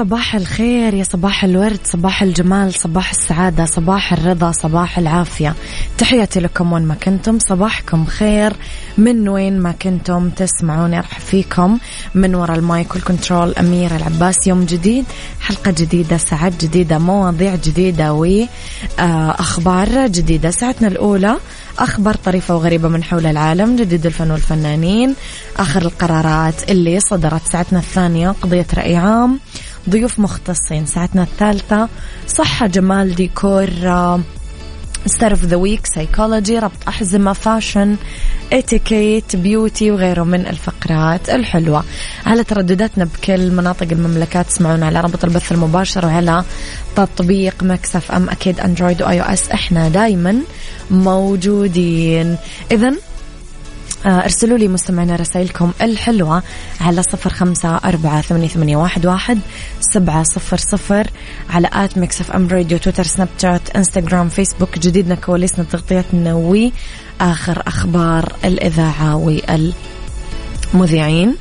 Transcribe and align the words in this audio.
صباح 0.00 0.34
الخير 0.34 0.94
يا 0.94 1.04
صباح 1.04 1.44
الورد 1.44 1.80
صباح 1.84 2.22
الجمال 2.22 2.74
صباح 2.74 3.10
السعادة 3.10 3.64
صباح 3.64 4.12
الرضا 4.12 4.52
صباح 4.52 4.98
العافية. 4.98 5.54
تحياتي 5.98 6.40
لكم 6.40 6.72
وين 6.72 6.82
ما 6.82 6.94
كنتم 6.94 7.38
صباحكم 7.38 8.04
خير. 8.06 8.52
من 8.98 9.28
وين 9.28 9.60
ما 9.60 9.72
كنتم 9.72 10.30
تسمعوني 10.30 10.98
أرحب 10.98 11.20
فيكم. 11.20 11.78
من 12.14 12.34
وراء 12.34 12.58
ال 12.58 12.67
mic 12.67 12.94
وال 12.94 13.07
control 13.07 13.54
أميرة 13.54 13.96
العباس. 13.96 14.46
يوم 14.46 14.64
جديد 14.64 15.04
حلقة 15.40 15.70
جديدة 15.70 16.16
ساعات 16.16 16.64
جديدة 16.64 16.98
مواضيع 16.98 17.54
جديدة 17.54 18.12
وأخبار 18.12 20.06
جديدة. 20.06 20.50
ساعتنا 20.50 20.88
الأولى 20.88 21.36
أخبار 21.78 22.14
طريفة 22.14 22.56
وغريبة 22.56 22.88
من 22.88 23.02
حول 23.02 23.26
العالم 23.26 23.76
جديد 23.76 24.06
الفن 24.06 24.30
والفنانين 24.30 25.14
آخر 25.56 25.82
القرارات 25.82 26.70
اللي 26.70 27.00
صدرت. 27.00 27.42
ساعتنا 27.52 27.78
الثانية 27.78 28.28
قضية 28.28 28.66
رأي 28.74 28.96
عام. 28.96 29.40
ضيوف 29.88 30.18
مختصين. 30.18 30.86
ساعتنا 30.86 31.22
الثالثة. 31.22 31.88
صحة 32.26 32.66
جمال 32.66 33.14
ديكور 33.14 33.68
star 35.06 35.30
of 35.30 35.44
the 35.44 35.56
week 35.56 35.86
psychology 35.86 36.58
ربط 36.58 36.88
أحزمة 36.88 37.32
fashion 37.32 37.96
etiquette 38.52 39.36
beauty 39.36 39.90
وغيره 39.90 40.22
من 40.22 40.46
الفقرات 40.46 41.30
الحلوة. 41.30 41.84
على 42.26 42.44
تردداتنا 42.44 43.04
بكل 43.04 43.50
مناطق 43.50 43.86
المملكة 43.92 44.46
تسمعونا 44.46 44.86
على 44.86 45.00
رابط 45.00 45.24
البث 45.24 45.52
المباشر 45.52 46.06
وعلى 46.06 46.44
تطبيق 46.96 47.62
Mix 47.62 48.12
FM. 48.12 48.30
أكيد 48.30 48.60
Android 48.60 49.02
و 49.02 49.20
iOS 49.20 49.48
إحنا 49.48 49.88
دايما 49.88 50.36
موجودين. 50.90 52.36
إذا 52.72 52.92
ارسلوا 54.06 54.58
لي 54.58 54.68
مستمعينا 54.68 55.16
رسائلكم 55.16 55.72
الحلوة 55.82 56.42
على 56.80 57.02
صفر 57.02 57.30
خمسة 57.30 57.76
أربعة 57.76 58.20
ثمانية, 58.20 58.76
واحد, 58.76 59.38
سبعة 59.80 60.22
صفر 60.22 60.56
صفر 60.56 61.06
على 61.50 61.68
at 61.72 61.98
Mix 61.98 62.20
FM 62.20 62.48
Radio 62.48 62.78
تويتر 62.78 63.02
سناب 63.04 63.28
شات 63.42 63.70
إنستغرام 63.76 64.28
فيسبوك. 64.28 64.78
جديدنا 64.78 65.14
كواليسنا 65.14 65.64
تغطيتنا 65.64 66.34
وآخر 66.34 67.62
أخبار 67.66 68.32
الإذاعة 68.44 69.16
والمذيعين. 70.74 71.36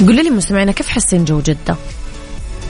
قولوا 0.00 0.22
لي 0.22 0.30
مستمعينا 0.30 0.72
كيف 0.72 0.88
حاسين 0.88 1.24
جو 1.24 1.40
جدة؟ 1.40 1.76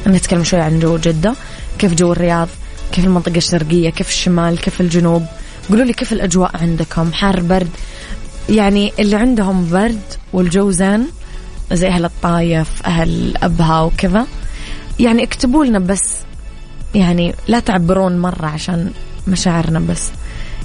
نتكلم 0.07 0.45
شوي 0.45 0.61
عن 0.61 0.81
جو 0.81 0.97
جدة. 0.97 1.35
كيف 1.79 1.95
جو 1.95 2.13
الرياض؟ 2.13 2.49
كيف 2.93 3.05
المنطقة 3.05 3.37
الشرقية؟ 3.37 3.91
كيف 3.91 4.09
الشمال؟ 4.09 4.59
كيف 4.59 4.81
الجنوب؟ 4.81 5.27
قولوا 5.71 5.85
لي 5.85 5.93
كيف 5.93 6.13
الأجواء 6.13 6.57
عندكم؟ 6.57 7.13
حار 7.13 7.41
برد؟ 7.41 7.69
يعني 8.49 8.93
اللي 8.99 9.17
عندهم 9.17 9.71
برد 9.71 10.01
والجو 10.33 10.71
زين 10.71 11.07
زي 11.73 11.89
أهل 11.89 12.05
الطايف 12.05 12.87
أهل 12.87 13.37
أبها 13.37 13.81
وكذا. 13.81 14.27
يعني 14.99 15.23
اكتبوا 15.23 15.65
لنا 15.65 15.79
بس 15.79 16.17
يعني 16.95 17.35
لا 17.49 17.61
تعبرون 17.61 18.19
مرة 18.19 18.47
عشان 18.47 18.91
مشاعرنا 19.29 19.81
بس. 19.81 20.11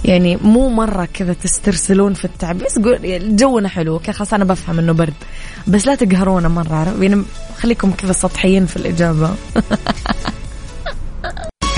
يعني 0.05 0.35
مو 0.35 0.69
مرة 0.69 1.07
كذا 1.13 1.33
تسترسلون 1.33 2.13
في 2.13 2.25
التعب. 2.25 2.57
بس 2.57 2.79
قول 2.79 3.35
جونا 3.35 3.69
حلو 3.69 3.93
okay 3.93 4.11
خلاص 4.11 4.33
أنا 4.33 4.45
بفهم 4.45 4.79
إنه 4.79 4.93
برد. 4.93 5.13
بس 5.67 5.87
لا 5.87 5.95
تقهرونا 5.95 6.47
مرة 6.47 6.95
يعني 7.01 7.23
خليكم 7.57 7.91
كذا 7.91 8.11
سطحيين 8.13 8.65
في 8.65 8.77
الإجابة. 8.77 9.35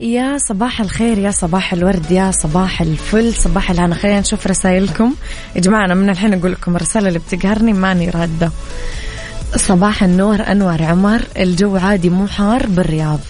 يا 0.00 0.38
صباح 0.38 0.80
الخير 0.80 1.18
يا 1.18 1.30
صباح 1.30 1.72
الورد 1.72 2.10
يا 2.10 2.30
صباح 2.30 2.80
الفل 2.80 3.34
صباح 3.34 3.70
الهنا 3.70 3.94
خلينا 3.94 4.20
نشوف 4.20 4.46
رسائلكم. 4.46 5.14
يا 5.56 5.60
جماعة 5.60 5.84
أنا 5.84 5.94
من 5.94 6.10
الحين 6.10 6.34
أقول 6.34 6.52
لكم 6.52 6.76
الرسالة 6.76 7.08
اللي 7.08 7.18
بتقهرني 7.18 7.72
ماني 7.72 8.10
رادة. 8.10 8.50
صباح 9.56 10.02
النور 10.02 10.40
أنور 10.40 10.82
عمر. 10.82 11.22
الجو 11.36 11.76
عادي 11.76 12.10
مو 12.10 12.26
حار 12.26 12.66
بالرياض. 12.66 13.20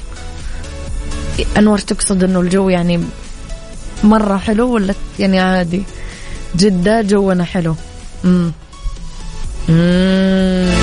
أنور 1.58 1.78
تقصد 1.78 2.24
أنه 2.24 2.40
الجو 2.40 2.68
يعني 2.68 3.00
مرة 4.04 4.36
حلو 4.36 4.74
ولا 4.74 4.94
يعني 5.18 5.40
عادي؟ 5.40 5.82
جدة 6.56 7.02
جونا 7.02 7.44
حلو. 7.44 7.74
مم. 8.24 8.52
مم. 9.68 10.74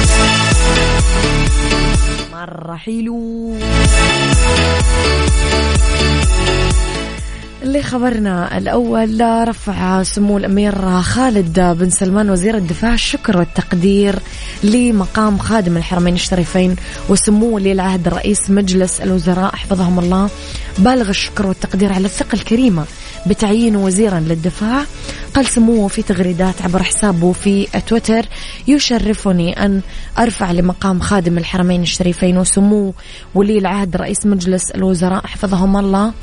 مرة 2.34 2.76
حلو. 2.76 3.56
اللي 7.76 7.84
خبرنا 7.84 8.58
الأول 8.58 9.48
رفع 9.48 10.04
سمو 10.04 10.38
الأمير 10.38 11.02
خالد 11.02 11.60
بن 11.60 11.90
سلمان 11.90 12.30
وزير 12.30 12.58
الدفاع 12.58 12.94
الشكر 12.94 13.38
والتقدير 13.38 14.16
لمقام 14.64 15.38
خادم 15.38 15.78
الحرمين 15.78 16.14
الشريفين 16.14 16.76
وسمو 17.10 17.56
ولي 17.56 17.72
العهد 17.72 18.08
رئيس 18.08 18.50
مجلس 18.50 19.02
الوزراء 19.02 19.56
حفظهم 19.56 20.00
الله. 20.00 20.30
بالغ 20.78 21.10
الشكر 21.10 21.48
والتقدير 21.48 21.94
على 21.94 22.06
الثقة 22.06 22.36
الكريمة 22.36 22.86
بتعيينه 23.28 23.84
وزيرا 23.84 24.20
للدفاع. 24.20 24.84
قال 25.36 25.46
سموه 25.46 25.88
في 25.88 26.02
تغريدات 26.02 26.62
عبر 26.62 26.84
حسابه 26.84 27.32
في 27.32 27.68
تويتر 27.88 28.26
يشرفني 28.68 29.66
أن 29.66 29.82
أرفع 30.20 30.52
لمقام 30.52 31.00
خادم 31.00 31.38
الحرمين 31.38 31.82
الشريفين 31.82 32.38
وسمو 32.38 32.94
ولي 33.36 33.58
العهد 33.58 33.96
رئيس 33.96 34.26
مجلس 34.26 34.72
الوزراء 34.72 35.28
حفظهم 35.28 35.78
الله. 35.78 36.14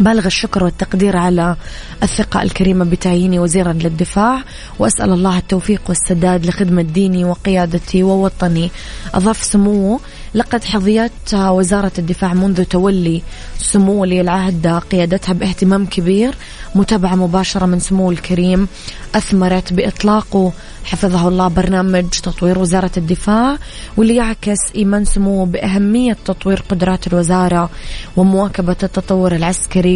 بالغ 0.00 0.26
الشكر 0.26 0.64
والتقدير 0.64 1.16
على 1.16 1.56
الثقة 2.02 2.42
الكريمة 2.42 2.84
بتعييني 2.84 3.38
وزيرا 3.38 3.72
للدفاع 3.72 4.42
وأسأل 4.78 5.12
الله 5.12 5.38
التوفيق 5.38 5.82
والسداد 5.88 6.46
لخدمة 6.46 6.82
ديني 6.82 7.24
وقيادتي 7.24 8.02
ووطني. 8.02 8.70
أضاف 9.14 9.42
سموه 9.42 10.00
لقد 10.34 10.64
حظيت 10.64 11.34
وزارة 11.34 11.92
الدفاع 11.98 12.34
منذ 12.34 12.64
تولي 12.64 13.22
سمو 13.58 14.00
ولي 14.00 14.20
العهد 14.20 14.66
قيادتها 14.66 15.32
باهتمام 15.32 15.86
كبير 15.86 16.34
متابعة 16.74 17.14
مباشرة 17.14 17.66
من 17.66 17.80
سمو 17.80 18.10
الكريم 18.10 18.68
أثمرت 19.14 19.72
بإطلاقه 19.72 20.52
حفظه 20.84 21.28
الله 21.28 21.48
برنامج 21.48 22.08
تطوير 22.08 22.58
وزارة 22.58 22.90
الدفاع 22.96 23.58
واللي 23.96 24.16
يعكس 24.16 24.58
إيمان 24.76 25.04
سموه 25.04 25.46
بأهمية 25.46 26.16
تطوير 26.24 26.62
قدرات 26.68 27.06
الوزارة 27.06 27.70
ومواكبة 28.16 28.76
التطور 28.82 29.34
العسكري 29.36 29.89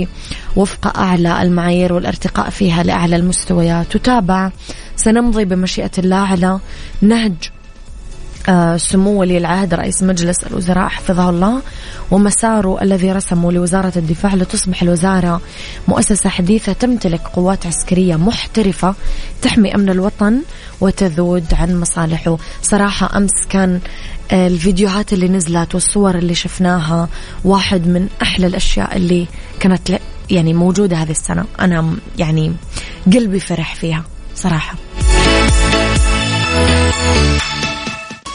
وفق 0.57 0.99
أعلى 0.99 1.43
المعايير 1.43 1.93
والارتقاء 1.93 2.51
فيها 2.51 2.83
لأعلى 2.83 3.17
المستويات. 3.17 3.87
تتابع. 3.93 4.51
سنمضي 4.97 5.45
بمشيئة 5.45 5.91
الله 5.99 6.17
على 6.17 6.61
نهج 7.03 7.54
سمو 8.77 9.21
ولي 9.21 9.39
العهد 9.39 9.75
رئيس 9.75 10.03
مجلس 10.03 10.45
الوزراء 10.45 10.89
حفظه 10.89 11.31
الله 11.31 11.63
ومساره 12.11 12.83
الذي 12.83 13.13
رسمه 13.13 13.53
لوزارة 13.53 13.93
الدفاع 13.97 14.35
لتصبح 14.35 14.83
الوزارة 14.83 15.41
مؤسسة 15.89 16.31
حديثة 16.31 16.73
تمتلك 16.73 17.21
قوات 17.21 17.67
عسكرية 17.67 18.17
محترفة 18.17 18.95
تحمي 19.43 19.75
أمن 19.75 19.91
الوطن 19.91 20.43
وتذود 20.81 21.55
عن 21.55 21.81
مصالحه. 21.81 22.37
صراحة 22.63 23.17
أمس 23.17 23.47
كان 23.51 23.81
الفيديوهات 24.33 25.13
اللي 25.13 25.29
نزلت 25.29 25.75
والصور 25.75 26.19
اللي 26.19 26.35
شفناها 26.35 27.09
واحد 27.45 27.87
من 27.87 28.09
أحلى 28.23 28.47
الأشياء 28.47 28.97
اللي 28.97 29.27
كانت 29.61 30.01
يعني 30.31 30.55
موجودة 30.55 30.97
هذه 30.97 31.11
السنة. 31.11 31.45
أنا 31.61 31.97
يعني 32.19 32.53
قلبي 33.13 33.41
فرح 33.41 33.75
فيها 33.75 34.05
صراحة. 34.35 34.75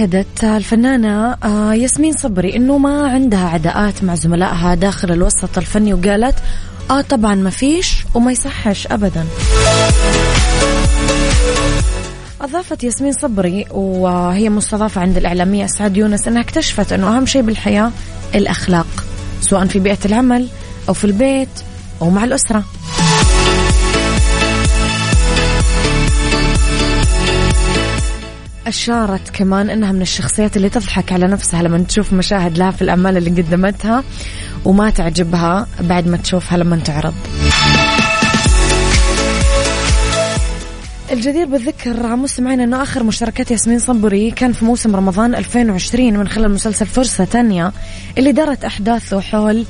أكدت 0.00 0.44
الفنانة 0.44 1.36
آه، 1.44 1.74
ياسمين 1.74 2.12
صبري 2.12 2.56
أنه 2.56 2.78
ما 2.78 3.08
عندها 3.10 3.48
عداءات 3.48 4.04
مع 4.04 4.14
زملائها 4.14 4.74
داخل 4.74 5.12
الوسط 5.12 5.58
الفني 5.58 5.94
وقالت 5.94 6.34
آه 6.90 7.00
طبعا 7.00 7.34
ما 7.34 7.50
فيش 7.50 8.04
وما 8.14 8.32
يصحش 8.32 8.86
أبدا. 8.86 9.26
أضافت 12.40 12.84
ياسمين 12.84 13.12
صبري 13.12 13.66
وهي 13.70 14.48
مستضافة 14.48 15.00
عند 15.00 15.16
الإعلامية 15.16 15.64
أسعد 15.64 15.96
يونس 15.96 16.28
أنها 16.28 16.42
اكتشفت 16.42 16.92
أنه 16.92 17.16
أهم 17.16 17.26
شيء 17.26 17.42
بالحياة 17.42 17.90
الأخلاق 18.34 19.04
سواء 19.40 19.66
في 19.66 19.78
بيئة 19.78 19.98
العمل 20.04 20.48
أو 20.88 20.94
في 20.94 21.04
البيت 21.04 21.48
أو 22.02 22.10
مع 22.10 22.24
الأسرة. 22.24 22.64
أشارت 28.70 29.30
كمان 29.30 29.70
أنها 29.70 29.92
من 29.92 30.02
الشخصيات 30.02 30.56
اللي 30.56 30.68
تضحك 30.68 31.12
على 31.12 31.26
نفسها 31.26 31.62
لما 31.62 31.78
تشوف 31.78 32.12
مشاهد 32.12 32.58
لها 32.58 32.70
في 32.70 32.82
الأعمال 32.82 33.16
اللي 33.16 33.42
قدمتها 33.42 34.04
وما 34.64 34.90
تعجبها 34.90 35.66
بعد 35.80 36.08
ما 36.08 36.16
تشوفها 36.16 36.58
لما 36.58 36.76
تعرض. 36.76 37.14
الجدير 41.12 41.46
بالذكر 41.46 42.16
مستمعين 42.16 42.60
إنه 42.60 42.82
آخر 42.82 43.02
مشاركات 43.02 43.50
ياسمين 43.50 43.78
صبري 43.78 44.30
كان 44.30 44.52
في 44.52 44.64
موسم 44.64 44.96
رمضان 44.96 45.34
2020 45.34 46.16
من 46.16 46.28
خلال 46.28 46.50
مسلسل 46.50 46.86
فرصة 46.86 47.24
تانية 47.24 47.72
اللي 48.18 48.32
دارت 48.32 48.64
أحداثه 48.64 49.20
حول 49.20 49.64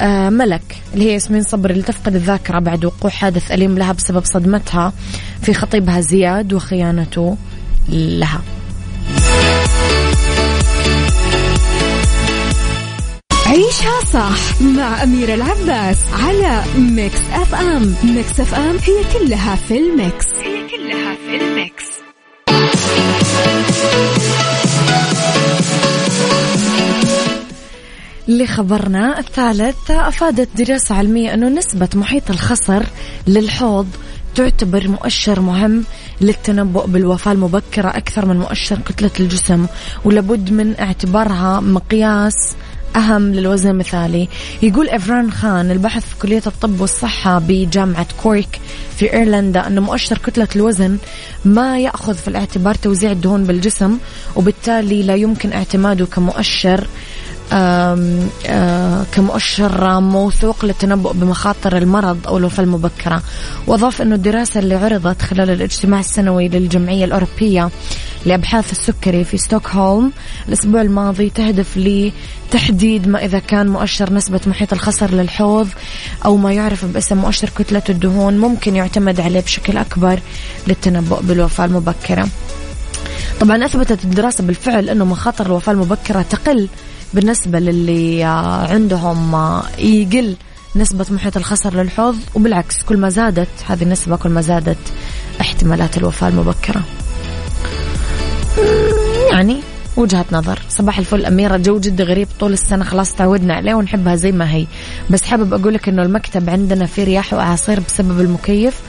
آه، 0.00 0.30
ملك 0.30 0.76
اللي 0.94 1.04
هي 1.04 1.12
ياسمين 1.12 1.42
صبري 1.42 1.72
اللي 1.72 1.84
تفقد 1.84 2.14
الذاكرة 2.14 2.58
بعد 2.58 2.84
وقوع 2.84 3.10
حادث 3.10 3.52
أليم 3.52 3.78
لها 3.78 3.92
بسبب 3.92 4.24
صدمتها 4.24 4.92
في 5.42 5.54
خطيبها 5.54 6.00
زياد 6.00 6.52
وخيانته. 6.52 7.36
لها. 7.88 8.42
عيشها 13.46 14.00
صح 14.12 14.62
مع 14.62 15.02
أميرة 15.02 15.34
العباس 15.34 15.96
على 16.12 16.64
Mix 16.78 17.20
FM 17.32 17.94
Mix 18.04 18.40
FM 18.40 18.76
هي 18.84 19.18
كلها 19.18 19.56
في 19.56 19.78
ال 19.78 19.88
mix. 19.88 20.26
هي 20.26 20.68
كلها 20.68 21.14
في 21.14 21.36
ال 21.36 21.46
mix. 21.46 21.84
لخبرنا 28.28 29.18
الثالث 29.18 29.90
أفادت 29.90 30.48
دراسة 30.62 30.94
علمية 30.94 31.34
أنه 31.34 31.48
نسبة 31.48 31.88
محيط 31.94 32.30
الخصر 32.30 32.82
للحوض 33.26 33.86
تعتبر 34.38 34.88
مؤشر 34.88 35.40
مهم 35.40 35.84
للتنبؤ 36.20 36.86
بالوفاة 36.86 37.32
المبكرة 37.32 37.88
أكثر 37.88 38.26
من 38.26 38.36
مؤشر 38.36 38.78
كتلة 38.78 39.10
الجسم 39.20 39.66
ولابد 40.04 40.50
من 40.50 40.80
اعتبارها 40.80 41.60
مقياس 41.60 42.56
أهم 42.96 43.34
للوزن 43.34 43.70
المثالي. 43.70 44.28
يقول 44.62 44.88
إفران 44.88 45.30
خان 45.32 45.70
الباحث 45.70 46.04
في 46.04 46.16
كلية 46.22 46.42
الطب 46.46 46.80
والصحة 46.80 47.38
بجامعة 47.38 48.06
كورك 48.22 48.60
في 48.96 49.12
إيرلندا 49.12 49.66
أن 49.66 49.78
مؤشر 49.78 50.18
كتلة 50.18 50.48
الوزن 50.56 50.98
ما 51.44 51.78
يأخذ 51.78 52.14
في 52.14 52.28
الاعتبار 52.28 52.74
توزيع 52.74 53.12
الدهون 53.12 53.44
بالجسم 53.44 53.98
وبالتالي 54.36 55.02
لا 55.02 55.14
يمكن 55.14 55.52
اعتماده 55.52 56.06
كمؤشر 56.06 56.86
كمؤشر 59.12 60.00
موثوق 60.00 60.64
للتنبؤ 60.64 61.12
بمخاطر 61.12 61.76
المرض 61.76 62.18
أو 62.26 62.38
الوفاة 62.38 62.64
المبكرة. 62.64 63.22
وأضاف 63.66 64.02
أنه 64.02 64.14
الدراسة 64.14 64.60
اللي 64.60 64.74
عرضت 64.74 65.22
خلال 65.22 65.50
الاجتماع 65.50 66.00
السنوي 66.00 66.48
للجمعية 66.48 67.04
الأوروبية 67.04 67.70
لأبحاث 68.26 68.72
السكري 68.72 69.24
في 69.24 69.38
ستوكهولم 69.38 70.12
الأسبوع 70.48 70.82
الماضي 70.82 71.30
تهدف 71.30 71.76
لتحديد 71.76 73.08
ما 73.08 73.24
إذا 73.24 73.38
كان 73.38 73.68
مؤشر 73.68 74.12
نسبة 74.12 74.40
محيط 74.46 74.72
الخصر 74.72 75.10
للحوض 75.10 75.68
أو 76.24 76.36
ما 76.36 76.52
يعرف 76.52 76.84
باسم 76.84 77.16
مؤشر 77.16 77.48
كتلة 77.58 77.82
الدهون 77.88 78.38
ممكن 78.38 78.76
يعتمد 78.76 79.20
عليه 79.20 79.40
بشكل 79.40 79.76
أكبر 79.76 80.20
للتنبؤ 80.66 81.20
بالوفاة 81.22 81.64
المبكرة. 81.64 82.28
طبعا 83.40 83.64
أثبتت 83.64 84.04
الدراسة 84.04 84.44
بالفعل 84.44 84.88
أنه 84.88 85.04
مخاطر 85.04 85.46
الوفاة 85.46 85.72
المبكرة 85.72 86.22
تقل 86.22 86.68
بالنسبة 87.14 87.58
للي 87.58 88.24
عندهم 88.70 89.60
يقل 89.78 90.36
نسبة 90.76 91.06
محيط 91.10 91.36
الخصر 91.36 91.74
للحوض 91.74 92.16
وبالعكس 92.34 92.82
كل 92.82 92.96
ما 92.96 93.08
زادت 93.08 93.48
هذه 93.66 93.82
النسبة 93.82 94.16
كل 94.16 94.28
ما 94.28 94.40
زادت 94.40 94.78
احتمالات 95.40 95.96
الوفاة 95.98 96.28
المبكرة. 96.28 96.84
يعني 99.30 99.60
وجهة 99.96 100.24
نظر. 100.32 100.58
صباح 100.68 100.98
الفل 100.98 101.26
أميرة 101.26 101.56
جو 101.56 101.80
جدا 101.80 102.04
غريب 102.04 102.28
طول 102.40 102.52
السنة 102.52 102.84
خلاص 102.84 103.14
تعودنا 103.14 103.54
عليه 103.54 103.74
ونحبها 103.74 104.16
زي 104.16 104.32
ما 104.32 104.52
هي. 104.54 104.66
بس 105.10 105.22
حابب 105.22 105.54
أقول 105.54 105.74
لك 105.74 105.88
إنه 105.88 106.02
المكتب 106.02 106.50
عندنا 106.50 106.86
فيه 106.86 107.04
رياح 107.04 107.32
وأعاصير 107.32 107.80
بسبب 107.80 108.20
المكيف. 108.20 108.80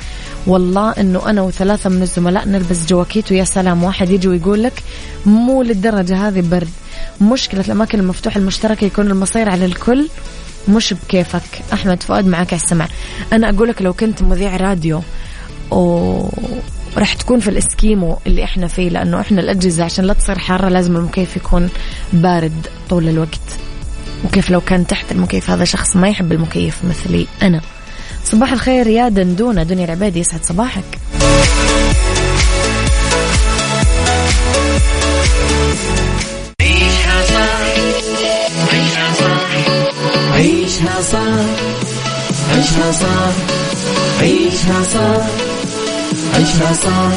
والله 0.48 0.92
إنه 0.92 1.30
أنا 1.30 1.42
وثلاثة 1.42 1.90
من 1.90 2.02
الزملاء 2.02 2.48
نلبس 2.48 2.86
جواكيت 2.86 3.32
ويا 3.32 3.44
سلام 3.44 3.84
واحد 3.84 4.10
يجي 4.10 4.28
ويقول 4.28 4.64
لك 4.64 4.84
مو 5.26 5.64
للدرجة 5.64 6.28
هذه 6.28 6.42
برد. 6.42 6.70
مشكلة 7.22 7.62
الأماكن 7.66 8.00
المفتوحة 8.00 8.38
المشتركة 8.38 8.86
يكون 8.86 9.12
المصير 9.12 9.50
على 9.50 9.66
الكل 9.66 10.08
مش 10.70 10.94
بكيفك. 10.94 11.42
أحمد 11.74 12.04
فؤاد 12.04 12.28
معك 12.28 12.54
على 12.54 12.62
السمع 12.62 12.88
أنا 13.34 13.50
أقول 13.50 13.70
لك 13.70 13.82
لو 13.82 13.94
كنت 13.94 14.22
مذيع 14.22 14.58
راديو 14.58 15.02
و 15.72 16.30
راح 16.98 17.14
تكون 17.14 17.40
في 17.40 17.50
الإسكيمو 17.50 18.18
اللي 18.28 18.44
إحنا 18.44 18.68
فيه 18.68 18.90
لأنه 18.90 19.22
إحنا 19.22 19.42
الأجهزة 19.42 19.84
عشان 19.84 20.06
لا 20.06 20.14
تصير 20.14 20.40
حارة 20.40 20.70
لازم 20.70 20.96
المكيف 20.96 21.36
يكون 21.36 21.70
بارد 22.14 22.68
طول 22.90 23.10
الوقت. 23.10 23.40
وكيف 24.26 24.50
لو 24.50 24.62
كان 24.62 24.88
تحت 24.88 25.12
المكيف 25.12 25.50
هذا 25.50 25.64
شخص 25.66 25.96
ما 25.96 26.10
يحب 26.10 26.32
المكيف 26.32 26.86
مثلي 26.86 27.28
أنا. 27.42 27.62
صباح 28.26 28.52
الخير 28.52 28.88
يا 28.88 29.10
دندونة 29.10 29.64
دنيا 29.64 29.86
العبادي 29.86 30.20
يسعد 30.20 30.44
صباحك. 30.44 30.84
عيشها 36.62 37.22
صح 37.22 37.66
عيشها 38.74 39.14
صح 39.20 39.50
عيشها 40.34 41.02
صح 41.02 41.46
عيشها 42.52 42.92
صح 42.92 43.34
عيشها 44.22 44.84
صح 44.84 45.26
عيشها 46.36 46.74
صح 46.74 47.12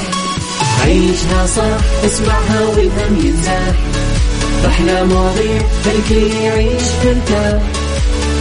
عيشها 0.84 1.46
صح. 1.46 2.04
اسمعها 2.04 2.60
والهم 2.60 3.26
ينزاح 3.26 3.74
أحلى 4.66 5.04
مواضيع 5.04 5.62
خلي 5.84 5.98
الكل 5.98 6.36
يعيش 6.36 6.82
مرتاح 7.04 7.62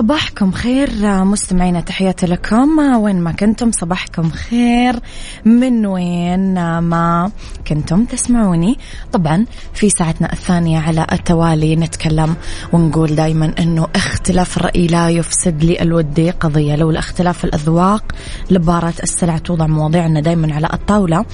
صباحكم 0.00 0.52
خير 0.52 0.90
مستمعينا 1.24 1.80
تحياتي 1.80 2.26
لكم. 2.26 2.78
وين 2.78 3.20
ما 3.20 3.32
كنتم 3.32 3.70
صباحكم 3.72 4.30
خير. 4.30 5.00
من 5.44 5.86
وين؟ 5.86 6.78
ما 6.78 7.30
كنتم 7.70 8.04
تسمعوني. 8.04 8.78
طبعا 9.12 9.46
في 9.74 9.90
ساعتنا 9.90 10.32
الثانية 10.32 10.78
على 10.78 11.06
التوالي 11.12 11.76
نتكلم 11.76 12.36
ونقول 12.72 13.14
دايما 13.14 13.54
إنه 13.58 13.88
اختلاف 13.96 14.56
الرأي 14.56 14.86
لا 14.86 15.10
يفسد 15.10 15.64
لي 15.64 15.82
الودي 15.82 16.30
قضية. 16.30 16.76
لو 16.76 16.90
الاختلاف 16.90 17.44
الأذواق 17.44 18.12
لبارة 18.50 18.94
السلع 19.02 19.38
توضع 19.38 19.66
مواضيعنا 19.66 20.20
دايما 20.20 20.54
على 20.54 20.68
الطاولة 20.72 21.24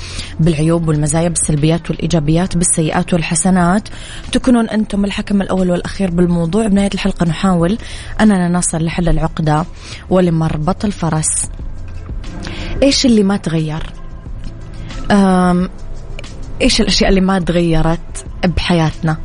بالعيوب 0.41 0.89
والمزايا 0.89 1.29
بالسلبيات 1.29 1.91
والإيجابيات 1.91 2.57
بالسيئات 2.57 3.15
والحسنات. 3.15 3.89
تكونون 4.33 4.69
أنتم 4.69 5.05
الحكم 5.05 5.43
الأول 5.43 5.71
والأخير 5.71 6.11
بالموضوع. 6.11 6.67
بنهاية 6.67 6.91
الحلقة 6.95 7.27
نحاول 7.27 7.79
أننا 8.21 8.49
نصل 8.49 8.85
لحل 8.85 9.09
العقدة 9.09 9.65
ولمربط 10.11 10.85
الفرس 10.85 11.49
إيش 12.83 13.07
اللي 13.07 13.23
ما 13.23 13.37
تغير؟ 13.37 13.83
إيش 16.63 16.81
الأشياء 16.81 17.11
اللي 17.11 17.21
ما 17.21 17.39
تغيرت 17.39 18.27
بحياتنا؟ 18.45 19.17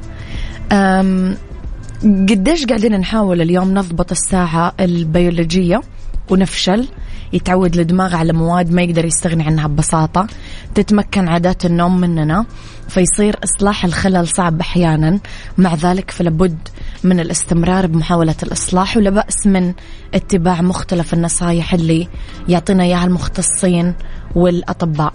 قديش 2.03 2.65
قاعدين 2.65 3.00
نحاول 3.00 3.41
اليوم 3.41 3.73
نضبط 3.73 4.11
الساعة 4.11 4.73
البيولوجية 4.79 5.81
ونفشل 6.29 6.88
يتعود 7.33 7.77
الدماغ 7.77 8.15
على 8.15 8.33
مواد 8.33 8.71
ما 8.71 8.81
يقدر 8.81 9.05
يستغني 9.05 9.43
عنها 9.43 9.67
ببساطة 9.67 10.27
تتمكن 10.75 11.27
عادات 11.27 11.65
النوم 11.65 12.00
مننا 12.00 12.45
فيصير 12.88 13.39
إصلاح 13.43 13.85
الخلل 13.85 14.27
صعب 14.27 14.59
أحيانا 14.59 15.19
مع 15.57 15.75
ذلك 15.75 16.11
فلابد 16.11 16.57
من 17.03 17.19
الاستمرار 17.19 17.88
بمحاولة 17.88 18.35
الإصلاح 18.43 18.97
ولا 18.97 19.09
بأس 19.09 19.47
من 19.47 19.73
اتباع 20.13 20.61
مختلف 20.61 21.13
النصائح 21.13 21.73
اللي 21.73 22.07
يعطينا 22.47 22.83
إياها 22.83 23.05
المختصين 23.05 23.93
والأطباء. 24.35 25.13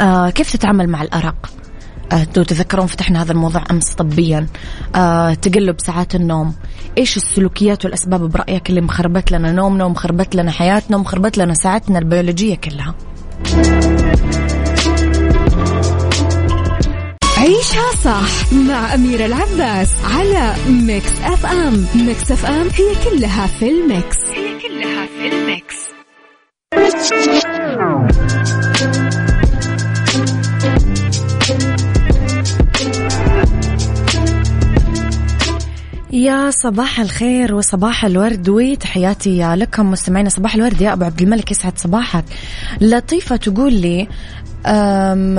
آه 0.00 0.30
كيف 0.30 0.52
تتعامل 0.52 0.88
مع 0.88 1.02
الأرق؟ 1.02 1.50
آه 2.12 2.24
تتذكرون 2.24 2.86
فتحنا 2.86 3.22
هذا 3.22 3.32
الموضوع 3.32 3.64
أمس 3.70 3.94
طبيا. 3.94 4.46
آه 4.94 5.34
تقلب 5.34 5.80
ساعات 5.80 6.14
النوم. 6.14 6.54
إيش 6.98 7.16
السلوكيات 7.16 7.84
والأسباب 7.84 8.20
برأيك 8.20 8.70
اللي 8.70 8.80
مخربت 8.80 9.32
لنا 9.32 9.52
نومنا 9.52 9.84
ومخربت 9.84 10.34
لنا 10.36 10.50
حياتنا 10.50 10.96
ومخربت 10.96 11.38
لنا 11.38 11.54
ساعتنا 11.54 11.98
البيولوجية 11.98 12.54
كلها؟ 12.54 12.94
عيشها 17.38 17.90
صح 18.04 18.52
مع 18.52 18.94
أميرة 18.94 19.26
العباس 19.26 19.94
على 20.04 20.54
Mix 20.68 21.12
FM. 21.24 21.86
Mix 21.94 22.32
FM 22.32 22.68
هي 22.68 23.10
كلها 23.10 23.46
في 23.46 23.70
ال 23.70 23.79
mix. 23.79 24.16
هي 24.30 24.60
كلها 24.60 25.06
في 25.06 25.28
ال 25.28 25.38
mix. 25.38 25.76
يا 36.24 36.50
صباح 36.50 37.00
الخير 37.00 37.54
وصباح 37.54 38.04
الورد 38.04 38.48
وتحياتي 38.48 39.54
لكم 39.54 39.90
مستمعينا. 39.90 40.28
صباح 40.28 40.54
الورد 40.54 40.80
يا 40.80 40.92
أبو 40.92 41.04
عبد 41.04 41.22
الملك 41.22 41.50
يسعد 41.50 41.78
صباحك. 41.78 42.24
لطيفة 42.80 43.36
تقول 43.36 43.72
لي 43.72 44.08
أم 44.66 45.38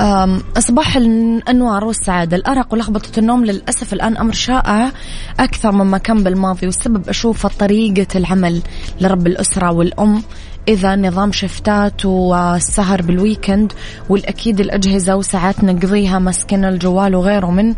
أم 0.00 0.42
أصباح 0.56 0.96
الأنوار 0.96 1.84
والسعادة. 1.84 2.36
الأرق 2.36 2.72
ولخبطة 2.72 3.20
النوم 3.20 3.44
للأسف 3.44 3.92
الآن 3.92 4.16
أمر 4.16 4.32
شائع 4.32 4.92
أكثر 5.40 5.72
مما 5.72 5.98
كان 5.98 6.22
بالماضي 6.22 6.66
والسبب 6.66 7.08
أشوف 7.08 7.46
طريقة 7.46 8.18
العمل 8.18 8.62
لرب 9.00 9.26
الأسرة 9.26 9.72
والأم. 9.72 10.22
إذا 10.68 10.96
نظام 10.96 11.32
شفتات 11.32 12.04
والسهر 12.04 13.02
بالويكند 13.02 13.72
والأكيد 14.08 14.60
الأجهزة 14.60 15.16
وساعات 15.16 15.64
نقضيها 15.64 16.18
مسكن 16.18 16.64
الجوال 16.64 17.14
وغيره 17.14 17.50
من 17.50 17.74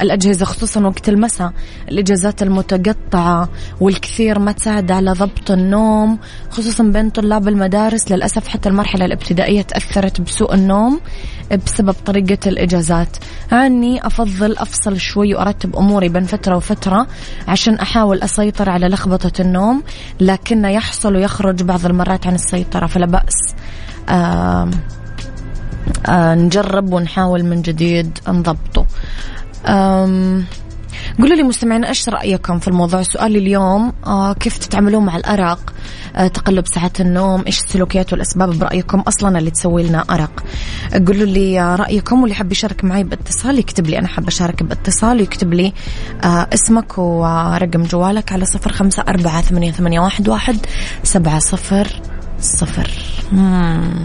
الأجهزة 0.00 0.44
خصوصا 0.44 0.80
وقت 0.80 1.08
المساء. 1.08 1.52
الإجازات 1.88 2.42
المتقطعة 2.42 3.48
والكثير 3.80 4.38
ما 4.38 4.52
تساعد 4.52 4.90
على 4.90 5.12
ضبط 5.12 5.50
النوم 5.50 6.18
خصوصا 6.50 6.84
بين 6.84 7.10
طلاب 7.10 7.48
المدارس. 7.48 8.12
للأسف 8.12 8.48
حتى 8.48 8.68
المرحلة 8.68 9.04
الابتدائية 9.04 9.62
تأثرت 9.62 10.20
بسوء 10.20 10.54
النوم 10.54 11.00
بسبب 11.66 11.94
طريقة 12.06 12.48
الإجازات. 12.48 13.16
عني 13.52 14.06
أفضل 14.06 14.56
أفصل 14.56 15.00
شوي 15.00 15.34
وأرتب 15.34 15.76
أموري 15.76 16.08
بين 16.08 16.24
فترة 16.24 16.56
وفترة 16.56 17.06
عشان 17.48 17.74
أحاول 17.74 18.22
أسيطر 18.22 18.70
على 18.70 18.88
لخبطة 18.88 19.42
النوم 19.42 19.82
لكن 20.20 20.64
يحصل 20.64 21.16
ويخرج 21.16 21.62
بعض 21.62 21.86
المرات 21.86 22.26
عن 22.26 22.34
السيطرة 22.34 22.86
فلا 22.86 23.06
بأس. 23.06 23.54
آه 24.08 24.70
آه 26.06 26.34
نجرب 26.34 26.92
ونحاول 26.92 27.44
من 27.44 27.62
جديد 27.62 28.18
نضبطه. 28.28 28.86
قولوا 31.18 31.36
لي 31.36 31.42
مستمعين 31.42 31.84
إيش 31.84 32.08
رأيكم 32.08 32.58
في 32.58 32.68
الموضوع؟ 32.68 33.02
سؤالي 33.02 33.38
اليوم 33.38 33.92
آه 34.06 34.32
كيف 34.32 34.58
تتعاملون 34.58 35.04
مع 35.04 35.16
الأرق؟ 35.16 35.72
آه 36.16 36.26
تقلب 36.26 36.66
ساعات 36.66 37.00
النوم 37.00 37.42
إيش 37.46 37.60
السلوكيات 37.60 38.12
والأسباب 38.12 38.58
برأيكم 38.58 39.00
أصلا 39.00 39.38
اللي 39.38 39.50
تسوي 39.50 39.82
لنا 39.82 40.04
أرق؟ 40.10 40.44
قولوا 41.06 41.26
لي 41.26 41.76
رأيكم 41.76 42.20
واللي 42.20 42.34
حاب 42.34 42.52
يشارك 42.52 42.84
معي 42.84 43.04
باتصال 43.04 43.58
يكتب 43.58 43.86
لي 43.86 43.98
أنا 43.98 44.08
حابه 44.08 44.28
أشارك 44.28 44.62
باتصال 44.62 45.18
ويكتب 45.18 45.54
لي 45.54 45.72
آه 46.24 46.48
اسمك 46.54 46.98
ورقم 46.98 47.82
جوالك 47.82 48.32
على 48.32 48.44
صفر 48.44 48.72
خمسة 48.72 49.04
أربعة 49.08 49.40
ثمانية, 49.42 49.72
ثمانية 49.72 50.00
واحد, 50.00 50.28
واحد 50.28 50.56
سبعة 51.02 51.38
صفر 51.38 52.02
صفر. 52.40 52.90
مم. 53.32 54.04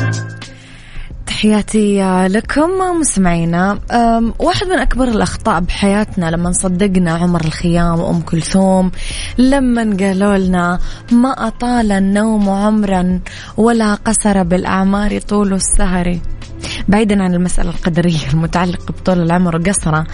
تحياتي 1.41 2.01
لكم 2.27 2.69
مستمعينا. 2.99 3.79
واحد 4.39 4.67
من 4.67 4.79
أكبر 4.79 5.07
الأخطاء 5.07 5.59
بحياتنا 5.59 6.31
لما 6.31 6.51
صدقنا 6.51 7.11
عمر 7.11 7.41
الخيام 7.45 7.99
وأم 7.99 8.21
كلثوم 8.21 8.91
لما 9.37 9.97
قالوا 9.99 10.37
لنا 10.37 10.79
ما 11.11 11.47
أطال 11.47 11.91
النوم 11.91 12.49
عمرا 12.49 13.19
ولا 13.57 13.93
قصر 13.93 14.43
بالأعمار 14.43 15.19
طول 15.19 15.53
السهر. 15.53 16.19
بعيدا 16.87 17.23
عن 17.23 17.33
المسألة 17.33 17.69
القدرية 17.69 18.29
المتعلقة 18.33 18.93
بطول 18.93 19.21
العمر 19.21 19.55
وقصره 19.55 20.07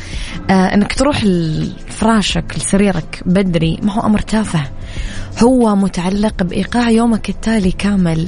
آه 0.50 0.54
إنك 0.54 0.94
تروح 0.94 1.24
لفراشك 1.24 2.46
لسريرك 2.58 3.24
بدري 3.26 3.80
ما 3.84 3.94
هو 3.94 4.06
أمر 4.06 4.20
تافه. 4.20 4.64
هو 5.44 5.76
متعلق 5.76 6.44
بإيقاع 6.44 6.90
يومك 6.90 7.30
التالي 7.30 7.72
كامل. 7.72 8.28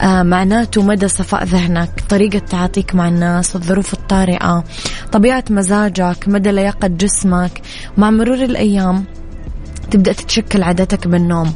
آه 0.00 0.22
معناته 0.22 0.82
مدى 0.82 1.08
صفاء 1.08 1.44
ذهنك 1.44 1.90
طريقة 2.08 2.38
تعاطيك 2.38 2.94
مع 2.94 3.08
الناس 3.08 3.56
الظروف 3.56 3.94
الطارئة 3.94 4.64
طبيعة 5.12 5.44
مزاجك 5.50 6.28
مدى 6.28 6.50
لياقة 6.50 6.88
جسمك. 6.88 7.62
مع 7.96 8.10
مرور 8.10 8.44
الأيام 8.44 9.04
تبدأ 9.90 10.12
تتشكل 10.12 10.62
عاداتك 10.62 11.08
بالنوم. 11.08 11.54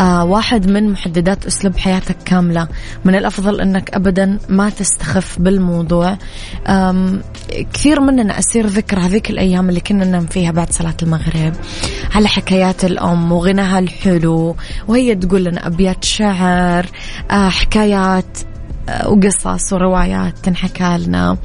واحد 0.00 0.70
من 0.70 0.90
محددات 0.90 1.46
أسلوب 1.46 1.76
حياتك 1.76 2.16
كاملة. 2.24 2.68
من 3.04 3.14
الأفضل 3.14 3.60
أنك 3.60 3.94
أبدا 3.94 4.38
ما 4.48 4.70
تستخف 4.70 5.38
بالموضوع. 5.38 6.18
كثير 7.72 8.00
مننا 8.00 8.38
أسير 8.38 8.66
ذكر 8.66 8.98
هذيك 8.98 9.30
الأيام 9.30 9.68
اللي 9.68 9.80
كنا 9.80 10.04
ننام 10.04 10.26
فيها 10.26 10.50
بعد 10.50 10.72
صلاة 10.72 10.96
المغرب. 11.02 11.52
على 12.14 12.28
حكايات 12.28 12.84
الأم 12.84 13.32
وغناها 13.32 13.78
الحلو 13.78 14.56
وهي 14.88 15.14
تقول 15.14 15.44
لنا 15.44 15.66
أبيات 15.66 16.04
شعر 16.04 16.86
آه 17.30 17.48
حكايات 17.48 18.38
آه 18.88 19.08
وقصص 19.08 19.72
وروايات 19.72 20.38
تنحكى 20.38 20.98
لنا. 20.98 21.36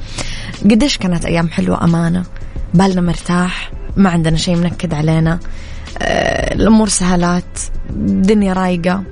قديش 0.64 0.98
كانت 0.98 1.24
أيام 1.24 1.48
حلوة 1.48 1.84
أمانة. 1.84 2.22
بالنا 2.74 3.00
مرتاح 3.00 3.70
ما 3.96 4.10
عندنا 4.10 4.36
شيء 4.36 4.56
منكد 4.56 4.94
علينا. 4.94 5.38
آه، 5.98 6.54
الأمور 6.54 6.88
سهلات 6.88 7.58
الدنيا 7.90 8.52
رايقة. 8.52 9.02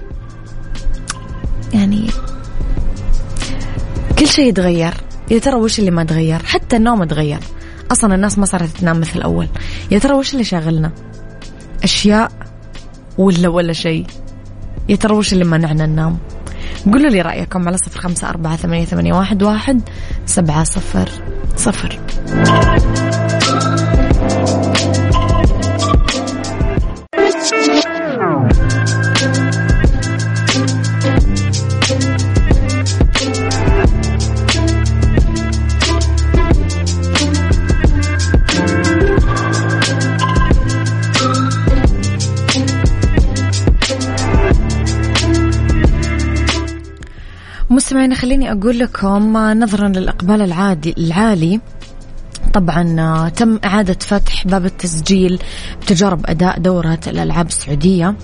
يعني 1.75 2.11
كل 4.19 4.27
شيء 4.29 4.49
يتغير. 4.49 4.95
يا 5.31 5.39
ترى 5.39 5.55
وش 5.55 5.79
اللي 5.79 5.91
ما 5.91 6.05
تغير؟ 6.05 6.43
حتى 6.43 6.77
النوم 6.77 7.05
تغير. 7.05 7.39
أصلا 7.93 8.15
الناس 8.15 8.39
ما 8.39 8.47
صارت 8.47 8.77
تنام 8.77 9.01
مثل 9.01 9.19
الأول. 9.19 9.49
يا 9.91 9.99
ترى 9.99 10.15
وش 10.15 10.33
اللي 10.33 10.45
شاغلنا؟ 10.45 10.93
أشياء 11.83 12.33
ولا 13.19 13.49
ولا 13.49 13.73
شيء؟ 13.73 14.07
يا 14.89 14.97
ترى 14.97 15.15
وش 15.15 15.33
اللي 15.33 15.45
منعنا 15.45 15.87
ننام؟ 15.87 16.19
قولوا 16.85 17.11
لي 17.11 17.23
رأيكم 17.23 17.69
على 17.69 17.79
صفر 17.79 18.01
خمسة 18.01 18.29
أربعة 18.29 18.57
ثمانية, 18.57 18.85
ثمانية 18.85 19.13
واحد, 19.13 19.43
واحد 19.43 19.81
سبعة 20.27 20.65
صفر 20.65 21.11
صفر. 21.57 22.01
مستمعينا 47.79 48.15
خليني 48.15 48.53
أقول 48.53 48.79
لكم 48.79 49.37
نظرا 49.37 49.89
للإقبال 49.89 50.43
العادي 50.43 50.95
العالي. 50.99 51.61
طبعا 52.55 53.29
تم 53.29 53.59
إعادة 53.65 53.99
فتح 54.01 54.47
باب 54.47 54.65
التسجيل 54.65 55.39
بتجارب 55.83 56.21
أداء 56.27 56.59
دورة 56.59 57.01
الألعاب 57.07 57.47
السعودية. 57.47 58.15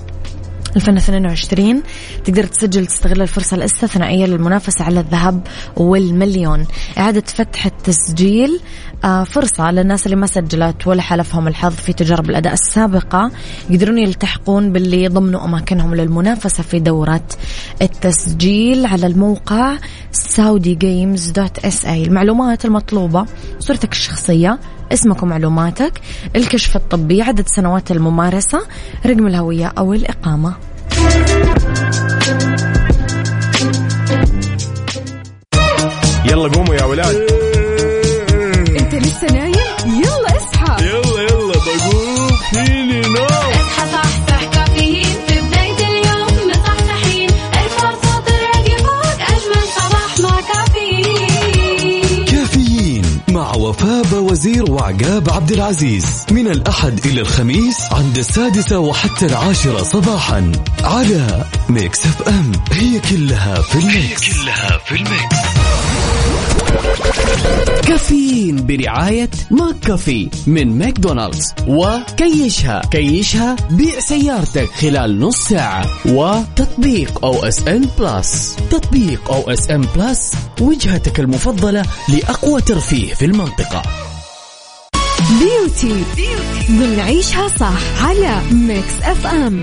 2022 0.76 1.82
تقدر 2.24 2.44
تسجل 2.44 2.86
تستغل 2.86 3.22
الفرصة 3.22 3.54
الاستثنائية 3.54 4.26
للمنافسة 4.26 4.84
على 4.84 5.00
الذهب 5.00 5.40
والمليون. 5.76 6.66
إعادة 6.98 7.24
فتح 7.26 7.66
التسجيل 7.66 8.60
آه، 9.04 9.24
فرصة 9.24 9.70
للناس 9.70 10.06
اللي 10.06 10.16
ما 10.16 10.26
سجلت 10.26 10.86
ولا 10.86 11.02
حلفهم 11.02 11.48
الحظ 11.48 11.74
في 11.74 11.92
تجارب 11.92 12.30
الأداء 12.30 12.52
السابقة 12.52 13.30
يقدرون 13.70 13.98
يلتحقون 13.98 14.72
باللي 14.72 15.08
ضمنوا 15.08 15.44
أماكنهم 15.44 15.94
للمنافسة 15.94 16.62
في 16.62 16.80
دورة 16.80 17.26
التسجيل 17.82 18.86
على 18.86 19.06
الموقع 19.06 19.76
games 20.52 21.30
dot 21.30 21.58
SA 21.58 22.04
المعلومات 22.04 22.64
المطلوبة 22.64 23.26
صورتك 23.58 23.92
الشخصية 23.92 24.58
اسمك 24.92 25.22
ومعلوماتك 25.22 26.00
الكشف 26.36 26.76
الطبي 26.76 27.22
عدد 27.22 27.48
سنوات 27.48 27.90
الممارسة 27.90 28.66
رقم 29.06 29.26
الهوية 29.26 29.72
أو 29.78 29.92
الإقامة. 29.92 30.54
يلا 36.24 36.48
قوموا 36.48 36.74
يا 36.74 36.84
ولاد. 36.84 37.43
وفاء 53.64 54.14
وزير 54.14 54.70
وعقاب 54.70 55.30
عبد 55.30 55.52
العزيز. 55.52 56.26
من 56.30 56.46
الأحد 56.46 57.06
إلى 57.06 57.20
الخميس 57.20 57.76
عند 57.92 58.18
السادسة 58.18 58.78
وحتى 58.78 59.26
العاشرة 59.26 59.82
صباحا 59.82 60.52
على 60.82 61.44
Mix 61.68 62.06
FM 62.06 62.52
هي 62.72 63.00
كلها 63.00 63.62
في 63.62 63.78
ال 63.78 63.88
Mix. 63.88 64.24
هي 64.24 64.32
كلها 64.32 64.78
في 64.78 64.94
ال 64.94 65.06
Mix. 65.06 65.53
كافيين 67.86 68.66
برعاية 68.66 69.30
McCafé 69.50 70.28
من 70.46 70.78
ماكدونالدز. 70.78 71.54
وكيشها. 71.68 72.80
كيشها 72.90 73.56
بيع 73.70 74.00
سيارتك 74.00 74.68
خلال 74.70 75.20
نص 75.20 75.36
ساعة. 75.36 75.86
وتطبيق 76.06 77.24
أو 77.24 77.44
إس 77.44 77.68
إن 77.68 77.88
بلس. 77.98 78.56
تطبيق 78.70 79.32
أو 79.32 79.50
إس 79.50 79.70
إن 79.70 79.86
بلس 79.96 80.32
وجهتك 80.60 81.20
المفضلة 81.20 81.82
لأقوى 82.08 82.60
ترفيه 82.60 83.14
في 83.14 83.24
المنطقة. 83.24 83.82
beauty 85.40 86.02
ضمن 86.70 87.00
عيشها 87.00 87.48
صح 87.48 88.04
على 88.04 88.40
Mix 88.52 88.94
FM. 89.02 89.34
عالم 89.34 89.62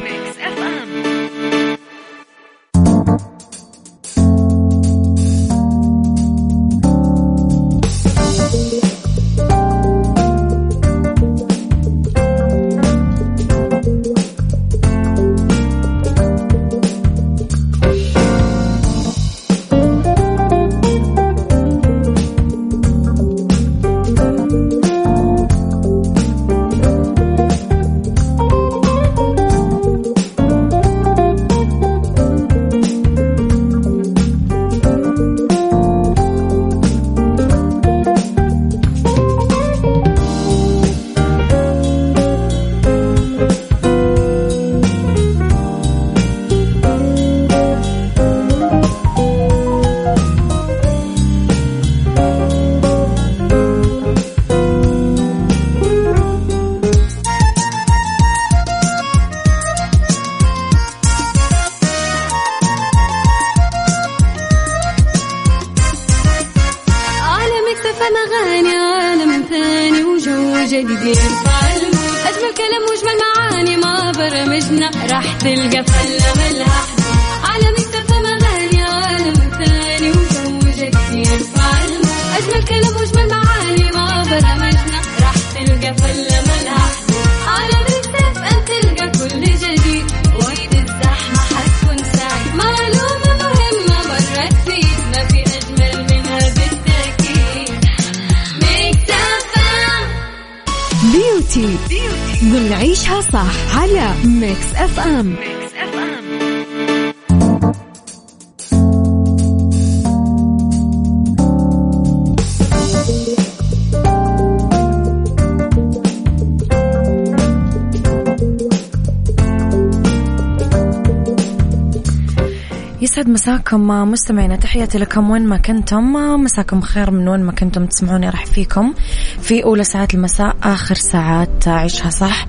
يسعد 123.02 123.30
مساكم 123.30 123.88
مستمعينا. 123.88 124.56
تحياتي 124.56 124.98
لكم 124.98 125.30
وين 125.30 125.48
ما 125.48 125.58
كنتم. 125.58 126.14
مساكم 126.44 126.82
خير 126.82 127.12
من 127.12 127.28
وين 127.28 127.40
ما 127.40 127.52
كنتم 127.52 127.86
تسمعوني 127.86 128.30
راح 128.30 128.46
فيكم 128.46 128.94
في 129.42 129.64
أولى 129.64 129.84
ساعات 129.84 130.14
المساء 130.14 130.56
آخر 130.64 130.96
ساعات 130.96 131.68
عيشها 131.68 132.10
صح. 132.10 132.46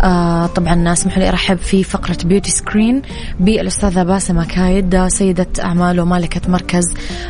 آه 0.00 0.46
طبعا 0.46 0.92
اسمحوا 0.92 1.18
لي 1.18 1.28
أرحب 1.28 1.56
في 1.56 1.84
فقرة 1.84 2.18
beauty 2.24 2.50
screen 2.50 3.02
بالأستاذة 3.40 4.02
باسمة 4.02 4.44
كايد 4.44 5.06
سيدة 5.08 5.48
أعمال 5.64 6.00
ومالكة 6.00 6.50
مركز 6.50 6.84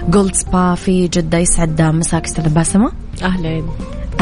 Gold 0.09 0.35
Spa 0.35 0.75
في 0.75 1.09
جدة. 1.09 1.39
يسعد 1.39 1.83
مساك 1.83 2.25
أستاذة 2.25 2.49
باسمة. 2.49 2.93
أهلين 3.23 3.67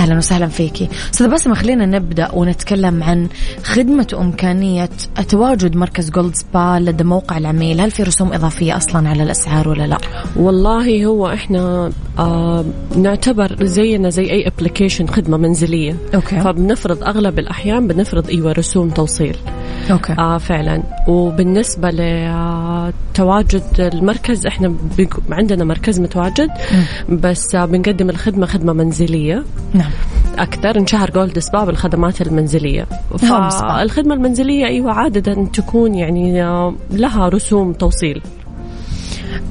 أهلا 0.05 0.17
وسهلا 0.17 0.49
فيكي. 0.49 0.89
أستاذة 1.13 1.29
باسمة 1.29 1.55
خلينا 1.55 1.87
نبدأ 1.87 2.33
ونتكلم 2.33 3.03
عن 3.03 3.29
خدمة 3.63 4.07
وإمكانية 4.13 4.91
تواجد 5.29 5.77
مركز 5.77 6.11
Gold 6.11 6.35
Spa 6.35 6.79
لدى 6.81 7.05
موقع 7.05 7.39
العميل. 7.39 7.81
هل 7.81 7.91
في 7.91 8.03
رسوم 8.03 8.33
إضافية 8.33 8.77
أصلا 8.77 9.09
على 9.09 9.23
الأسعار 9.23 9.69
ولا 9.69 9.87
لا؟ 9.87 9.99
والله 10.37 11.05
هو 11.05 11.33
إحنا 11.33 11.93
آه 12.19 12.65
نعتبر 12.97 13.57
زينا 13.65 14.11
زي 14.11 14.31
أي 14.31 14.49
application 14.49 15.07
خدمة 15.07 15.37
منزلية. 15.37 15.97
أوكي. 16.15 16.41
فبنفرض 16.41 17.03
أغلب 17.03 17.39
الأحيان 17.39 17.89
بنفرض 17.89 18.29
أيوه 18.29 18.53
رسوم 18.53 18.91
توصيل. 18.91 19.37
أوكي. 19.91 20.13
آه 20.19 20.39
فعلا. 20.39 20.83
وبالنسبة 21.09 21.91
لتواجد 21.91 23.63
المركز 23.79 24.47
إحنا 24.47 24.75
عندنا 25.31 25.65
مركز 25.65 26.01
متواجد 26.01 26.51
بس 27.09 27.55
آه 27.55 27.65
بنقدم 27.65 28.11
الخدمة 28.11 28.47
خدمة 28.47 28.73
منزلية. 28.73 29.45
نعم. 29.75 29.91
أكثر 30.39 30.79
انشهر 30.79 31.11
جولد 31.11 31.39
سبا 31.39 31.65
بالخدمات 31.65 32.23
المنزلية. 32.23 32.87
سبا. 33.17 33.49
فالخدمة 33.49 34.15
المنزلية 34.15 34.67
أيوة 34.67 34.93
عادة 34.93 35.45
تكون 35.45 35.95
يعني 35.95 36.45
آه، 36.45 36.75
لها 36.91 37.29
رسوم 37.29 37.73
توصيل. 37.73 38.23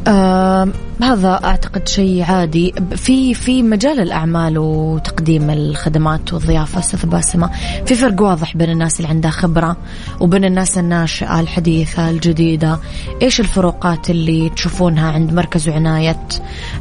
آه 0.07 0.67
هذا 1.01 1.39
أعتقد 1.43 1.87
شيء 1.87 2.23
عادي 2.23 2.73
في 2.95 3.33
في 3.33 3.63
مجال 3.63 3.99
الأعمال 3.99 4.57
وتقديم 4.57 5.49
الخدمات 5.49 6.33
والضيافة 6.33 6.79
أستاذ 6.79 7.05
باسمة 7.05 7.49
في 7.85 7.95
فرق 7.95 8.21
واضح 8.21 8.57
بين 8.57 8.69
الناس 8.69 8.99
اللي 8.99 9.09
عندها 9.09 9.31
خبرة 9.31 9.77
وبين 10.19 10.45
الناس 10.45 10.77
الناشئة 10.77 11.39
الحديثة 11.39 12.09
الجديدة 12.09 12.79
إيش 13.21 13.39
الفروقات 13.39 14.09
اللي 14.09 14.49
تشوفونها 14.49 15.11
عند 15.11 15.33
مركز 15.33 15.69
وعنايه 15.69 16.19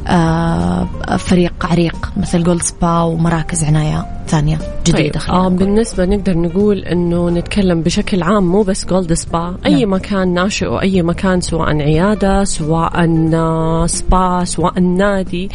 آه 0.07 0.87
فريق 1.17 1.65
عريق 1.65 2.11
مثل 2.17 2.43
Gold 2.43 2.61
Spa 2.61 3.01
ومراكز 3.01 3.63
عناية 3.63 4.05
ثانية 4.27 4.57
جديدة 4.85 5.19
طيب 5.19 5.29
آه 5.29 5.41
نقول. 5.41 5.55
بالنسبة 5.55 6.05
نقدر 6.05 6.37
نقول 6.37 6.79
إنه 6.79 7.29
نتكلم 7.29 7.81
بشكل 7.81 8.23
عام 8.23 8.43
مو 8.43 8.61
بس 8.61 8.85
Gold 8.85 9.13
Spa 9.13 9.57
أي 9.65 9.79
نعم. 9.79 9.93
مكان 9.93 10.33
ناشئ 10.33 10.67
وأي 10.67 11.01
مكان 11.01 11.41
سواء 11.41 11.69
عيادة 11.69 12.43
سواء 12.43 13.05
سبا 14.07 14.43
سواء 14.43 14.79
نادي. 14.79 15.49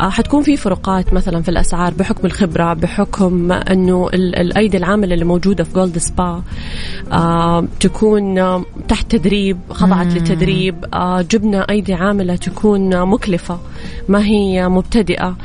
آه 0.00 0.08
حتكون 0.10 0.42
في 0.42 0.56
فروقات 0.56 1.12
مثلا 1.14 1.42
في 1.42 1.48
الأسعار 1.48 1.94
بحكم 1.94 2.26
الخبرة 2.26 2.74
بحكم 2.74 3.52
إنه 3.52 4.08
ال- 4.14 4.36
الأيدي 4.36 4.76
العاملة 4.76 5.14
اللي 5.14 5.24
موجودة 5.24 5.64
في 5.64 5.72
Gold 5.74 5.98
Spa 5.98 6.42
آه 7.12 7.64
تكون 7.80 8.38
آه، 8.38 8.64
تحت 8.88 9.10
تدريب 9.16 9.58
خضعت 9.70 10.06
لتدريب. 10.06 10.84
آه 10.94 11.22
جبنا 11.22 11.66
أيدي 11.70 11.94
عاملة 11.94 12.36
تكون 12.36 13.02
مكلفة 13.06 13.58
ما 14.08 14.24
هي 14.24 14.68
مبتدئة. 14.68 15.36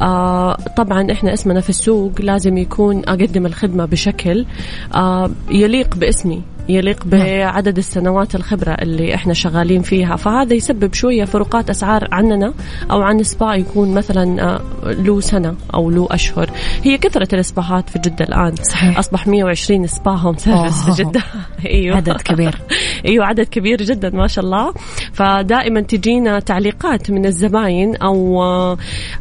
آه 0.00 0.56
طبعا 0.76 1.12
إحنا 1.12 1.32
اسمنا 1.32 1.60
في 1.60 1.68
السوق 1.70 2.12
لازم 2.20 2.56
يكون 2.58 2.98
أقدم 3.08 3.46
الخدمة 3.46 3.84
بشكل 3.84 4.46
آه 4.94 5.30
يليق 5.50 5.96
باسمي. 5.96 6.42
يليق 6.68 7.04
بعدد 7.06 7.78
السنوات 7.78 8.34
الخبرة 8.34 8.70
اللي 8.70 9.14
إحنا 9.14 9.34
شغالين 9.34 9.82
فيها. 9.82 10.16
فهذا 10.16 10.54
يسبب 10.54 10.94
شوية 10.94 11.24
فروقات 11.24 11.70
أسعار 11.70 12.08
عننا 12.12 12.52
أو 12.90 13.02
عن 13.02 13.22
سبا 13.22 13.54
يكون 13.54 13.94
مثلا 13.94 14.42
آه، 14.42 14.60
له 14.92 15.20
سنة 15.20 15.54
أو 15.74 15.90
له 15.90 16.08
أشهر. 16.10 16.50
هي 16.82 16.98
كثرة 16.98 17.34
ال 17.34 17.43
spaهات 17.43 17.90
في 17.90 17.98
جدة 17.98 18.24
الآن. 18.24 18.56
صحيح. 18.56 18.98
أصبح 18.98 19.26
120 19.26 19.86
spa 19.86 20.10
home 20.10 20.36
service. 20.36 20.90
في 20.90 21.02
جدة. 21.02 21.22
أيوه. 21.66 21.96
عدد 21.96 22.16
كبير. 22.22 22.54
أيوه 23.08 23.24
عدد 23.26 23.44
كبير 23.46 23.82
جدا 23.82 24.10
ما 24.10 24.26
شاء 24.26 24.44
الله. 24.44 24.72
فدائما 25.12 25.80
تجينا 25.80 26.38
تعليقات 26.40 27.10
من 27.10 27.26
الزباين 27.26 27.96
أو 27.96 28.42
آه، 28.42 28.76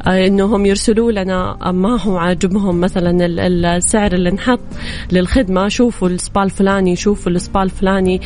إنهم 0.08 0.66
يرسلوا 0.66 1.12
لنا 1.12 1.72
ما 1.72 2.02
هو 2.02 2.18
عاجبهم. 2.18 2.80
مثلا 2.82 3.26
ال- 3.26 3.40
ال- 3.40 3.66
السعر 3.66 4.14
اللي 4.14 4.32
نحط 4.32 4.60
للخدمة. 5.12 5.68
شوفوا 5.68 6.08
السبا 6.10 6.44
الفلاني 6.44 6.96
شوفوا 6.96 7.31
السبا 7.36 7.64
الفلاني. 7.64 8.22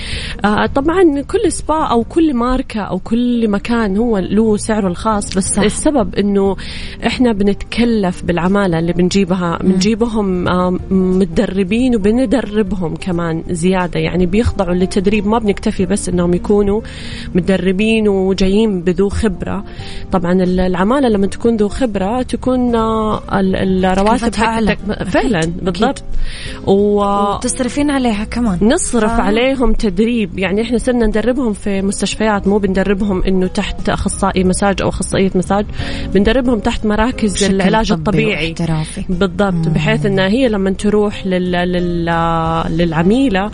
آه، 0.46 0.66
طبعا 0.66 1.22
كل 1.22 1.52
سبا 1.52 1.84
أو 1.84 2.04
كل 2.04 2.34
ماركة 2.34 2.82
أو 2.82 3.00
كل 3.00 3.48
مكان 3.50 3.98
هو 3.98 4.18
له 4.18 4.58
سعره 4.58 4.88
الخاص 4.88 5.38
بس 5.38 5.54
صح. 5.56 5.64
السبب 5.64 6.16
إنه 6.16 6.56
إحنا 7.08 7.32
بنتكلف 7.34 8.24
بالعمالة 8.24 8.80
اللي 8.80 8.94
بنجيبها 8.94 9.58
بنجيبهم 9.64 10.44
متدربين 11.20 11.96
وبندربهم 11.96 12.96
كمان 12.96 13.44
زيادة. 13.50 14.00
يعني 14.00 14.26
بيخضعوا 14.26 14.74
للتدريب 14.76 15.28
ما 15.28 15.40
بنكتفي 15.40 15.86
بس 15.86 16.10
إنهم 16.10 16.34
يكونوا 16.34 16.82
متدربين 17.36 18.08
وجايين 18.08 18.82
بذو 18.82 19.10
خبرة. 19.10 19.64
طبعا 20.12 20.32
ال- 20.34 20.60
العمالة 20.60 21.10
لما 21.10 21.28
تكون 21.28 21.56
ذو 21.58 21.68
خبرة 21.70 22.22
تكون 22.22 22.76
آه، 22.76 23.22
ال- 23.40 23.86
الرواتب. 23.86 24.36
حقتك 24.36 24.78
فعلا. 25.04 25.42
بالضبط. 25.62 26.04
و 26.68 27.04
تصرفين 27.42 27.90
عليها 27.90 28.24
كمان. 28.24 28.58
نصرف 28.96 29.12
آه. 29.12 29.22
عليهم 29.22 29.74
تدريب 29.74 30.40
يعني 30.40 30.62
إحنا 30.62 30.78
صرنا 30.78 31.06
ندربهم 31.06 31.54
في 31.54 31.82
مستشفيات 31.82 32.48
مو 32.48 32.58
بندربهم 32.58 33.24
إنه 33.24 33.48
تحت 33.48 33.90
أخصائي 33.90 34.44
مساج 34.44 34.82
أو 34.82 34.90
أخصائية 34.90 35.32
مساج 35.36 35.66
بندربهم 36.14 36.60
تحت 36.60 36.86
مراكز 36.86 37.44
العلاج 37.44 37.90
طبي 37.90 38.00
الطبيعي 38.00 38.48
واحترافي. 38.48 39.06
بالضبط 39.10 39.68
بحيث 39.68 40.06
إنها 40.06 40.28
هي 40.28 40.48
لما 40.48 40.72
تروح 40.72 41.28
لل... 41.28 41.52
لل... 41.52 42.06
للعميلة 42.70 43.52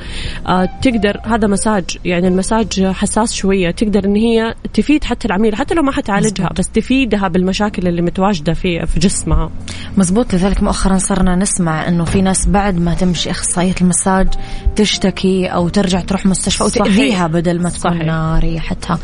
آه 0.47 0.69
تقدر 0.81 1.19
هذا 1.23 1.47
مساج 1.47 1.97
يعني 2.05 2.27
المساج 2.27 2.85
حساس 2.85 3.33
شوية 3.33 3.71
تقدر 3.71 4.05
إن 4.05 4.15
هي 4.15 4.55
تفيد 4.73 5.03
حتى 5.03 5.27
العميلة 5.27 5.57
حتى 5.57 5.75
لو 5.75 5.83
ما 5.83 5.91
حتعالجها 5.91 6.43
مزبوط. 6.43 6.59
بس 6.59 6.69
تفيدها 6.69 7.27
بالمشاكل 7.27 7.87
اللي 7.87 8.01
متواجدة 8.01 8.53
في 8.53 8.85
في 8.85 8.99
جسمها 8.99 9.51
مزبوط 9.97 10.33
لذلك 10.33 10.63
مؤخرا 10.63 10.97
صرنا 10.97 11.35
نسمع 11.35 11.87
إنه 11.87 12.05
في 12.05 12.21
ناس 12.21 12.47
بعد 12.47 12.79
ما 12.79 12.93
تمشي 12.93 13.31
أخصائية 13.31 13.75
المساج 13.81 14.27
تشتكي 14.75 15.30
أو 15.53 15.69
ترجع 15.69 15.99
تروح 15.99 16.25
مستشفى. 16.25 16.63
وتاذيها 16.63 17.27
بدل 17.27 17.61
ما 17.61 17.69
تكون 17.69 17.91
صحيح. 17.91 18.39
ريحتها. 18.43 18.99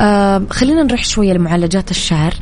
آه 0.00 0.42
خلينا 0.50 0.82
نروح 0.82 1.04
شوية 1.04 1.32
لمعالجات 1.32 1.90
الشعر 1.90 2.34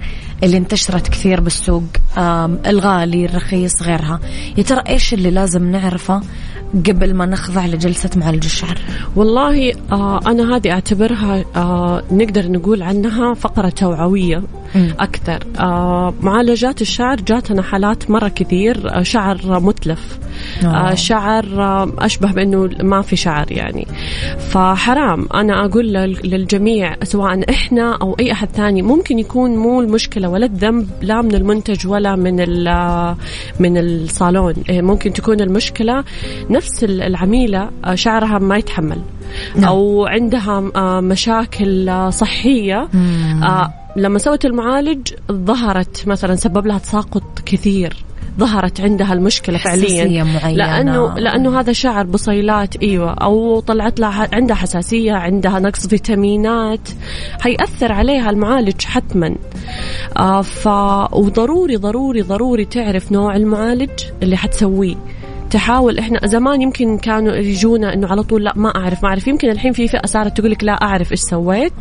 اللي 0.43 0.57
انتشرت 0.57 1.09
كثير 1.09 1.41
بالسوق 1.41 1.83
آه 2.19 2.59
الغالي 2.67 3.25
الرخيص 3.25 3.83
غيرها. 3.83 4.21
يا 4.59 4.63
ترى 4.63 4.83
إيش 4.89 5.15
اللي 5.15 5.31
لازم 5.31 5.71
نعرفه 5.71 6.21
قبل 6.87 7.15
ما 7.15 7.27
نخضع 7.27 7.67
لجلسة 7.67 8.11
معالج 8.17 8.45
الشعر؟ 8.45 8.79
والله 9.17 9.73
آه 9.93 10.21
أنا 10.27 10.57
هذه 10.57 10.71
أعتبرها 10.71 11.45
آه 11.57 12.03
نقدر 12.11 12.53
نقول 12.53 12.83
عنها 12.83 13.35
فقرة 13.35 13.69
توعوية 13.69 14.43
مم. 14.75 14.95
أكثر 15.01 15.39
آه 15.59 16.15
معالجات 16.21 16.83
الشعر 16.83 17.17
جاتنا 17.17 17.63
حالات 17.63 18.11
مرة 18.11 18.29
كثير 18.29 18.99
آه 18.99 19.03
شعر 19.03 19.61
متلف 19.61 20.19
آه. 20.65 20.67
آه. 20.91 20.95
شعر 20.95 21.45
آه 21.63 21.93
أشبه 21.99 22.33
بأنه 22.33 22.71
ما 22.83 23.03
في 23.03 23.17
شعر 23.17 23.53
يعني. 23.53 23.87
فحرام. 24.39 25.29
أنا 25.35 25.65
أقول 25.65 25.87
لل- 25.93 26.19
للجميع 26.25 26.97
سواء 27.03 27.51
إحنا 27.51 27.97
أو 28.03 28.17
أي 28.21 28.33
أحد 28.33 28.49
ثاني 28.49 28.83
ممكن 28.83 29.19
يكون 29.19 29.57
مو 29.57 29.81
المشكلة 29.81 30.29
ولا 30.29 30.47
الذنب 30.47 30.89
لا 31.03 31.23
من 31.23 31.35
المنتج 31.35 31.87
ولا 31.87 32.17
من 32.17 32.41
ال- 32.41 33.15
من 33.61 33.79
الصالون. 33.79 34.55
إيه، 34.69 34.83
ممكن 34.83 35.13
تكون 35.13 35.41
المشكلة 35.41 36.05
نفس 36.51 36.85
ال- 36.85 37.03
العميلة 37.03 37.71
آه، 37.85 37.95
شعرها 37.95 38.39
ما 38.39 38.57
يتحمل 38.57 38.99
نعم. 39.57 39.65
أو 39.65 40.07
عندها 40.07 40.71
آه، 40.77 41.01
مشاكل 41.01 41.89
آه، 41.89 42.11
صحية. 42.11 42.89
آه، 43.43 43.73
لما 43.97 44.19
سوت 44.19 44.45
المعالج 44.45 45.09
ظهرت 45.33 46.09
مثلا 46.09 46.35
سبب 46.37 46.67
لها 46.67 46.79
تساقط 46.79 47.23
كثير. 47.47 47.97
ظهرت 48.39 48.81
عندها 48.81 49.13
المشكلة 49.13 49.59
حساسية 49.59 50.03
فعليا. 50.03 50.25
معينة. 50.25 50.57
لأنه 50.57 51.15
لأنه 51.15 51.61
هذا 51.61 51.73
شعر 51.73 52.05
بصيلات 52.07 52.77
أيوة 52.77 53.11
أو 53.11 53.61
طلعت 53.61 54.01
لها 54.01 54.29
عندها 54.33 54.57
حساسية 54.57 55.13
عندها 55.13 55.59
نقص 55.59 55.87
فيتامينات 55.87 56.89
حيأثر 57.41 57.93
عليها 57.93 58.31
المعالج 58.31 58.85
حتما. 58.85 59.35
آه 60.17 60.43
ف 60.43 60.67
وضروري 61.13 61.77
ضروري 61.77 62.23
ضروري 62.23 62.65
تعرف 62.65 63.13
نوع 63.13 63.37
المعالج 63.37 63.91
اللي 64.23 64.37
حتسويه. 64.37 64.97
تحاول 65.51 65.99
إحنا 65.99 66.27
زمان 66.27 66.63
يمكن 66.63 66.99
كانوا 66.99 67.35
يجونا 67.35 67.95
إنه 67.95 68.07
على 68.09 68.23
طول 68.23 68.45
لا 68.45 68.53
ما 68.57 68.69
أعرف 68.77 69.03
ما 69.03 69.09
أعرف. 69.09 69.29
يمكن 69.29 69.51
الحين 69.51 69.73
في 69.73 69.89
فئة 69.89 70.07
صارت 70.07 70.37
تقول 70.39 70.51
لك 70.51 70.65
لا 70.65 70.73
أعرف 70.73 71.13
إيش 71.13 71.21
سويت. 71.21 71.73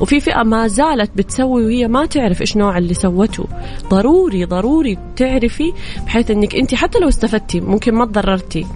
وفي 0.00 0.20
فئة 0.20 0.42
ما 0.42 0.66
زالت 0.66 1.10
بتسوي 1.16 1.64
وهي 1.64 1.88
ما 1.88 2.06
تعرف 2.06 2.40
إيش 2.40 2.56
نوع 2.56 2.78
اللي 2.78 2.94
سوته. 2.94 3.44
ضروري 3.90 4.44
ضروري 4.44 4.98
تعرفي 5.16 5.72
بحيث 6.06 6.30
إنك 6.30 6.54
أنت 6.54 6.74
حتى 6.74 6.98
لو 6.98 7.08
استفدتي 7.08 7.60
ممكن 7.60 7.94
ما 7.94 8.06
تضررتي. 8.06 8.66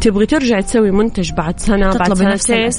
تبغي 0.00 0.26
ترجع 0.26 0.60
تسوي 0.60 0.90
منتج 0.90 1.32
بعد 1.32 1.60
سنة 1.60 1.92
بعد 1.92 2.14
سنتين. 2.14 2.70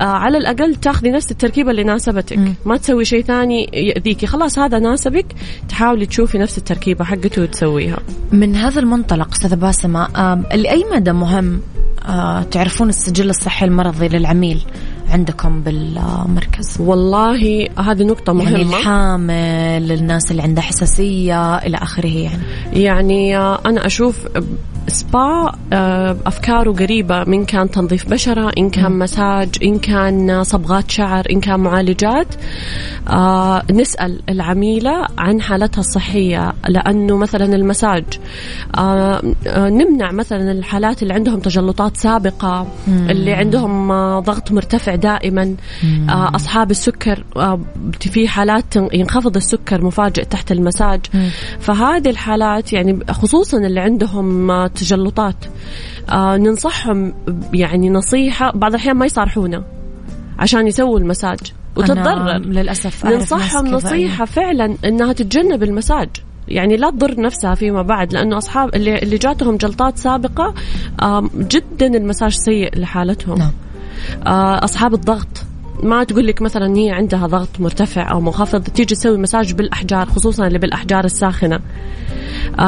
آه 0.00 0.04
على 0.04 0.38
الأقل 0.38 0.74
تاخذي 0.74 1.10
نفس 1.10 1.30
التركيبة 1.30 1.70
اللي 1.70 1.84
ناسبتك. 1.84 2.38
ما 2.64 2.76
تسوي 2.76 3.04
شيء 3.04 3.22
ثاني 3.22 3.70
يأذيكي. 3.72 4.26
خلاص 4.26 4.58
هذا 4.58 4.78
ناسبك. 4.78 5.26
تحاولي 5.68 6.06
تشوفي 6.06 6.38
نفس 6.38 6.58
التركيبة 6.58 7.04
حقته 7.04 7.42
وتسويها. 7.42 7.98
من 8.32 8.56
هذا 8.56 8.80
المنطلق 8.80 9.28
أستاذة 9.32 9.54
باسمة 9.54 10.08
آه، 10.16 10.56
لأي 10.56 10.84
مدى 10.92 11.12
مهم 11.12 11.60
آه، 12.08 12.42
تعرفون 12.42 12.88
السجل 12.88 13.30
الصحي 13.30 13.66
المرضي 13.66 14.08
للعميل 14.08 14.62
عندكم 15.10 15.60
بالمركز؟ 15.60 16.76
والله 16.80 17.68
هذه 17.78 18.02
نقطة 18.02 18.42
يعني 18.42 18.64
مهمة. 18.64 18.78
الحامل 18.78 19.92
الناس 19.92 20.30
اللي 20.30 20.42
عندها 20.42 20.62
حساسية 20.62 21.56
إلى 21.56 21.76
آخره 21.76 22.06
يعني. 22.06 22.42
يعني 22.72 23.36
آه، 23.36 23.60
أنا 23.66 23.86
أشوف 23.86 24.26
سبا 24.88 25.52
آه، 25.72 26.16
أفكاره 26.26 26.72
قريبة 26.72 27.24
من 27.24 27.44
كان 27.44 27.70
تنظيف 27.70 28.10
بشرة 28.10 28.52
إن 28.58 28.70
كان 28.70 28.98
مساج 28.98 29.48
إن 29.62 29.78
كان 29.78 30.44
صبغات 30.44 30.90
شعر 30.90 31.26
إن 31.30 31.40
كان 31.40 31.60
معالجات. 31.60 32.26
آه، 33.08 33.62
نسأل 33.70 34.22
العميلة 34.28 35.06
عن 35.18 35.40
حالتها 35.40 35.80
الصحية 35.80 36.52
لأنه 36.68 37.16
مثلا 37.16 37.44
المساج 37.56 38.04
آه، 38.78 39.22
نمنع 39.46 40.12
مثلا 40.12 40.52
الحالات 40.52 41.02
اللي 41.02 41.14
عندهم 41.14 41.40
تجلطات 41.40 41.96
سابقة 41.96 42.66
اللي 42.88 43.32
عندهم 43.32 43.92
ضغط 44.20 44.52
مرتفع 44.52 44.94
دائما. 44.94 45.54
أصحاب 46.08 46.70
السكر 46.70 47.24
في 48.00 48.28
حالات 48.28 48.76
ينخفض 48.76 49.36
السكر 49.36 49.84
مفاجئ 49.84 50.24
تحت 50.24 50.52
المساج. 50.52 51.00
فهذه 51.60 52.10
الحالات 52.10 52.72
يعني 52.72 52.98
خصوصا 53.10 53.58
اللي 53.58 53.80
عندهم 53.80 54.50
تجلطات. 54.76 55.36
آه، 56.10 56.36
ننصحهم 56.36 57.14
يعني 57.52 57.90
نصيحة 57.90 58.52
بعض 58.54 58.70
الأحيان 58.70 58.96
ما 58.96 59.06
يصارحونا 59.06 59.64
عشان 60.38 60.66
يسووا 60.66 60.98
المساج. 60.98 61.38
وتتضرر 61.76 62.38
للأسف 62.38 63.06
ننصحهم 63.06 63.66
نصيحة 63.66 64.24
فعلا 64.24 64.76
إنها 64.84 65.12
تتجنب 65.12 65.62
المساج. 65.62 66.08
يعني 66.48 66.76
لا 66.76 66.90
تضر 66.90 67.20
نفسها 67.20 67.54
فيما 67.54 67.82
بعد 67.82 68.12
لأنه 68.12 68.38
أصحاب 68.38 68.74
اللي 68.74 68.98
اللي 68.98 69.18
جاتهم 69.18 69.56
جلطات 69.56 69.98
سابقة 69.98 70.54
جدا 71.34 71.86
المساج 71.86 72.32
سيء 72.32 72.78
لحالتهم. 72.78 73.38
نعم. 73.38 73.52
آه، 74.26 74.64
أصحاب 74.64 74.94
الضغط. 74.94 75.28
ما 75.82 76.04
تقول 76.04 76.26
لك 76.26 76.42
مثلا 76.42 76.76
هي 76.76 76.90
عندها 76.90 77.26
ضغط 77.26 77.60
مرتفع 77.60 78.10
أو 78.10 78.20
منخفض 78.20 78.62
تيجي 78.62 78.94
تسوي 78.94 79.18
مساج 79.18 79.52
بالأحجار 79.52 80.06
خصوصا 80.06 80.46
اللي 80.46 80.58
بالأحجار 80.58 81.04
الساخنة. 81.04 81.60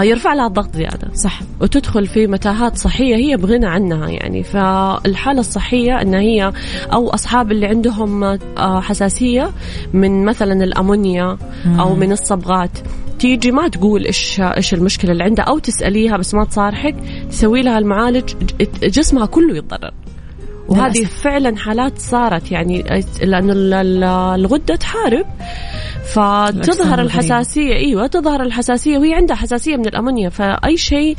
يرفع 0.03 0.35
لها 0.35 0.47
الضغط 0.47 0.77
زيادة. 0.77 1.15
صح. 1.15 1.41
وتدخل 1.61 2.07
في 2.07 2.27
متاهات 2.27 2.77
صحية 2.77 3.17
هي 3.17 3.37
بغنى 3.37 3.67
عنها 3.67 4.09
يعني. 4.09 4.43
فالحالة 4.43 5.41
الصحية 5.41 6.03
إن 6.03 6.15
هي 6.15 6.53
أو 6.93 7.09
أصحاب 7.09 7.53
اللي 7.53 7.67
عندهم 7.67 8.25
آه، 8.25 8.81
حساسية 8.81 9.51
من 9.93 10.25
مثلا 10.25 10.65
الأمونيا 10.65 11.39
أو 11.79 11.95
من 11.95 12.13
الصبغات 12.13 12.79
تيجي 13.19 13.51
ما 13.51 13.69
تقول 13.69 14.05
إيش 14.05 14.41
إيش 14.41 14.75
المشكلة 14.75 15.13
اللي 15.13 15.25
عندها 15.25 15.45
أو 15.45 15.59
تسأليها 15.59 16.17
بس 16.17 16.35
ما 16.35 16.45
تصارحك 16.45 16.95
تسوي 17.31 17.63
لها 17.63 17.79
المعالج 17.79 18.35
جسمها 18.83 19.27
كله 19.27 19.57
يتضرر. 19.57 19.93
وهذه. 20.69 21.05
فعلا 21.05 21.57
حالات 21.57 21.99
صارت 21.99 22.53
يعني 22.53 22.83
لأنه 23.23 23.53
ال- 23.53 23.75
ال- 23.75 24.05
الغدة 24.41 24.77
تحارب 24.77 25.27
فتظهر. 26.05 27.01
الحساسية 27.01 27.73
إيوه 27.75 28.07
تظهر 28.07 28.43
الحساسية 28.43 28.99
وهي 28.99 29.15
عندها 29.15 29.37
حساسية 29.37 29.77
من 29.77 29.87
الأمونيا 29.87 30.29
فأي 30.29 30.77
شيء 30.77 31.17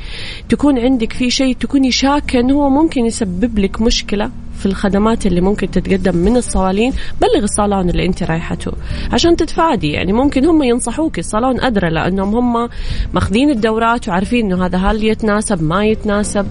تكون 0.49 0.79
عندك 0.79 1.13
فيه 1.13 1.29
شيء 1.29 1.55
تكوني 1.55 1.91
شاكه 1.91 2.39
انه 2.39 2.53
هو 2.53 2.69
ممكن 2.69 3.05
يسبب 3.05 3.59
لك 3.59 3.81
مشكلة 3.81 4.31
في 4.59 4.65
الخدمات 4.65 5.25
اللي 5.25 5.41
ممكن 5.41 5.71
تتقدم 5.71 6.17
من 6.17 6.37
الصوالين 6.37 6.93
بلغ 7.21 7.43
الصالون 7.43 7.89
اللي 7.89 8.05
انت 8.05 8.23
رايحته. 8.23 8.71
عشان 9.13 9.35
تتفادي 9.35 9.87
يعني 9.91 10.13
ممكن 10.13 10.45
هم 10.45 10.63
ينصحوك 10.63 11.19
الصالون 11.19 11.61
أدرى 11.61 11.89
لأنهم 11.89 12.35
هم 12.35 12.69
ماخذين 13.13 13.49
الدورات 13.49 14.07
وعارفين 14.09 14.45
إنه 14.45 14.65
هذا 14.65 14.77
هل 14.77 15.03
يتناسب 15.03 15.63
ما 15.63 15.85
يتناسب. 15.85 16.45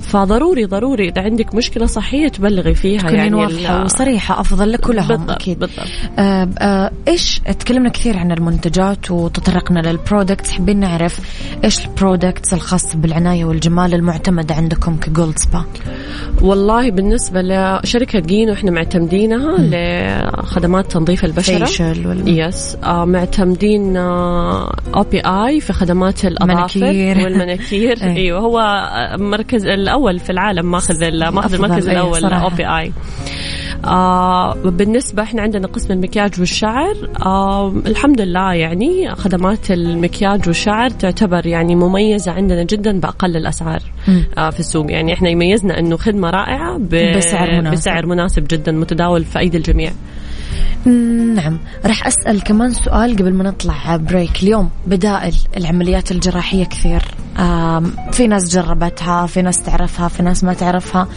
فضروري 0.00 0.64
ضروري 0.64 1.08
إذا 1.08 1.22
عندك 1.22 1.54
مشكلة 1.54 1.86
صحية 1.86 2.28
تبلغي 2.28 2.74
فيها 2.74 2.98
تكونين 2.98 3.18
يعني 3.18 3.34
واضحة 3.34 3.78
ال- 3.80 3.84
وصريحة 3.84 4.40
أفضل 4.40 4.72
لك 4.72 4.88
ولهم 4.88 5.06
بالضبط 5.08 5.30
أكيد. 5.30 5.58
بالضبط. 5.58 5.86
آه 6.18 6.48
آه 6.58 6.90
إيش 7.08 7.40
تكلمنا 7.58 7.88
كثير 7.88 8.16
عن 8.18 8.32
المنتجات 8.32 9.10
وتطرقنا 9.10 9.80
لل 9.80 9.94
products 9.94 10.50
حابين 10.50 10.80
نعرف 10.80 11.20
إيش 11.64 11.84
ال 11.86 11.94
products 11.94 12.54
الخاصة 12.54 12.98
بالعناية 12.98 13.44
والجمال 13.44 13.94
المعتمدة 13.94 14.54
عندكم 14.54 14.96
ك 14.96 15.04
Gold 15.04 15.38
Spa 15.38 15.64
والله 16.42 16.90
بالنسبة 16.90 17.40
لشركة 17.44 18.18
جينو 18.20 18.52
إحنا 18.52 18.70
معتمدينها 18.70 19.56
لخدمات 19.58 20.92
تنظيف 20.92 21.24
البشرة 21.24 21.64
facial 21.64 22.06
وال... 22.06 22.38
yes 22.38 22.76
آه 22.84 23.04
معتمدين 23.04 23.96
OPI 23.96 25.60
في 25.60 25.72
خدمات 25.72 26.24
الأظافر 26.24 26.80
manicure. 26.80 27.18
وال 27.18 27.34
manicure 27.34 27.96
إيه. 28.02 28.16
أيوه 28.16 28.40
هو 28.40 28.60
المركز 29.14 29.66
الأول 29.66 30.18
في 30.18 30.30
العالم 30.30 30.70
ماخذ 30.70 31.30
ماخذ 31.30 31.54
المركز 31.54 31.88
إيه، 31.88 31.96
الأول. 31.96 32.24
OPI 32.24 32.92
آه 33.84 34.54
بالنسبة 34.54 35.22
إحنا 35.22 35.42
عندنا 35.42 35.66
قسم 35.66 35.92
المكياج 35.92 36.40
والشعر 36.40 36.94
آه 37.26 37.72
الحمد 37.86 38.20
لله 38.20 38.52
يعني 38.52 39.14
خدمات 39.14 39.70
المكياج 39.70 40.46
والشعر 40.46 40.90
تعتبر 40.90 41.46
يعني 41.46 41.74
مميزة 41.74 42.32
عندنا 42.32 42.62
جدا 42.62 43.00
بأقل 43.00 43.36
الأسعار 43.36 43.82
آه 44.38 44.50
في 44.50 44.60
السوق. 44.60 44.90
يعني 44.90 45.14
إحنا 45.14 45.28
يميزنا 45.28 45.78
إنه 45.78 45.96
خدمة 45.96 46.30
رائعة 46.30 46.78
بسعر 46.78 47.50
مناسب. 47.60 47.72
بسعر 47.72 48.06
مناسب 48.06 48.46
جدا 48.50 48.72
متداول 48.72 49.24
في 49.24 49.38
أيدي 49.38 49.56
الجميع. 49.56 49.92
نعم. 51.34 51.58
راح 51.86 52.06
أسأل 52.06 52.42
كمان 52.42 52.70
سؤال 52.70 53.16
قبل 53.16 53.34
ما 53.34 53.44
نطلع 53.44 53.96
بريك 53.96 54.42
اليوم 54.42 54.70
بدائل 54.86 55.34
العمليات 55.56 56.12
الجراحية 56.12 56.64
كثير. 56.64 57.02
في 58.12 58.26
ناس 58.28 58.54
جربتها 58.56 59.26
في 59.26 59.42
ناس 59.42 59.62
تعرفها 59.62 60.08
في 60.08 60.22
ناس 60.22 60.44
ما 60.44 60.54
تعرفها. 60.54 61.08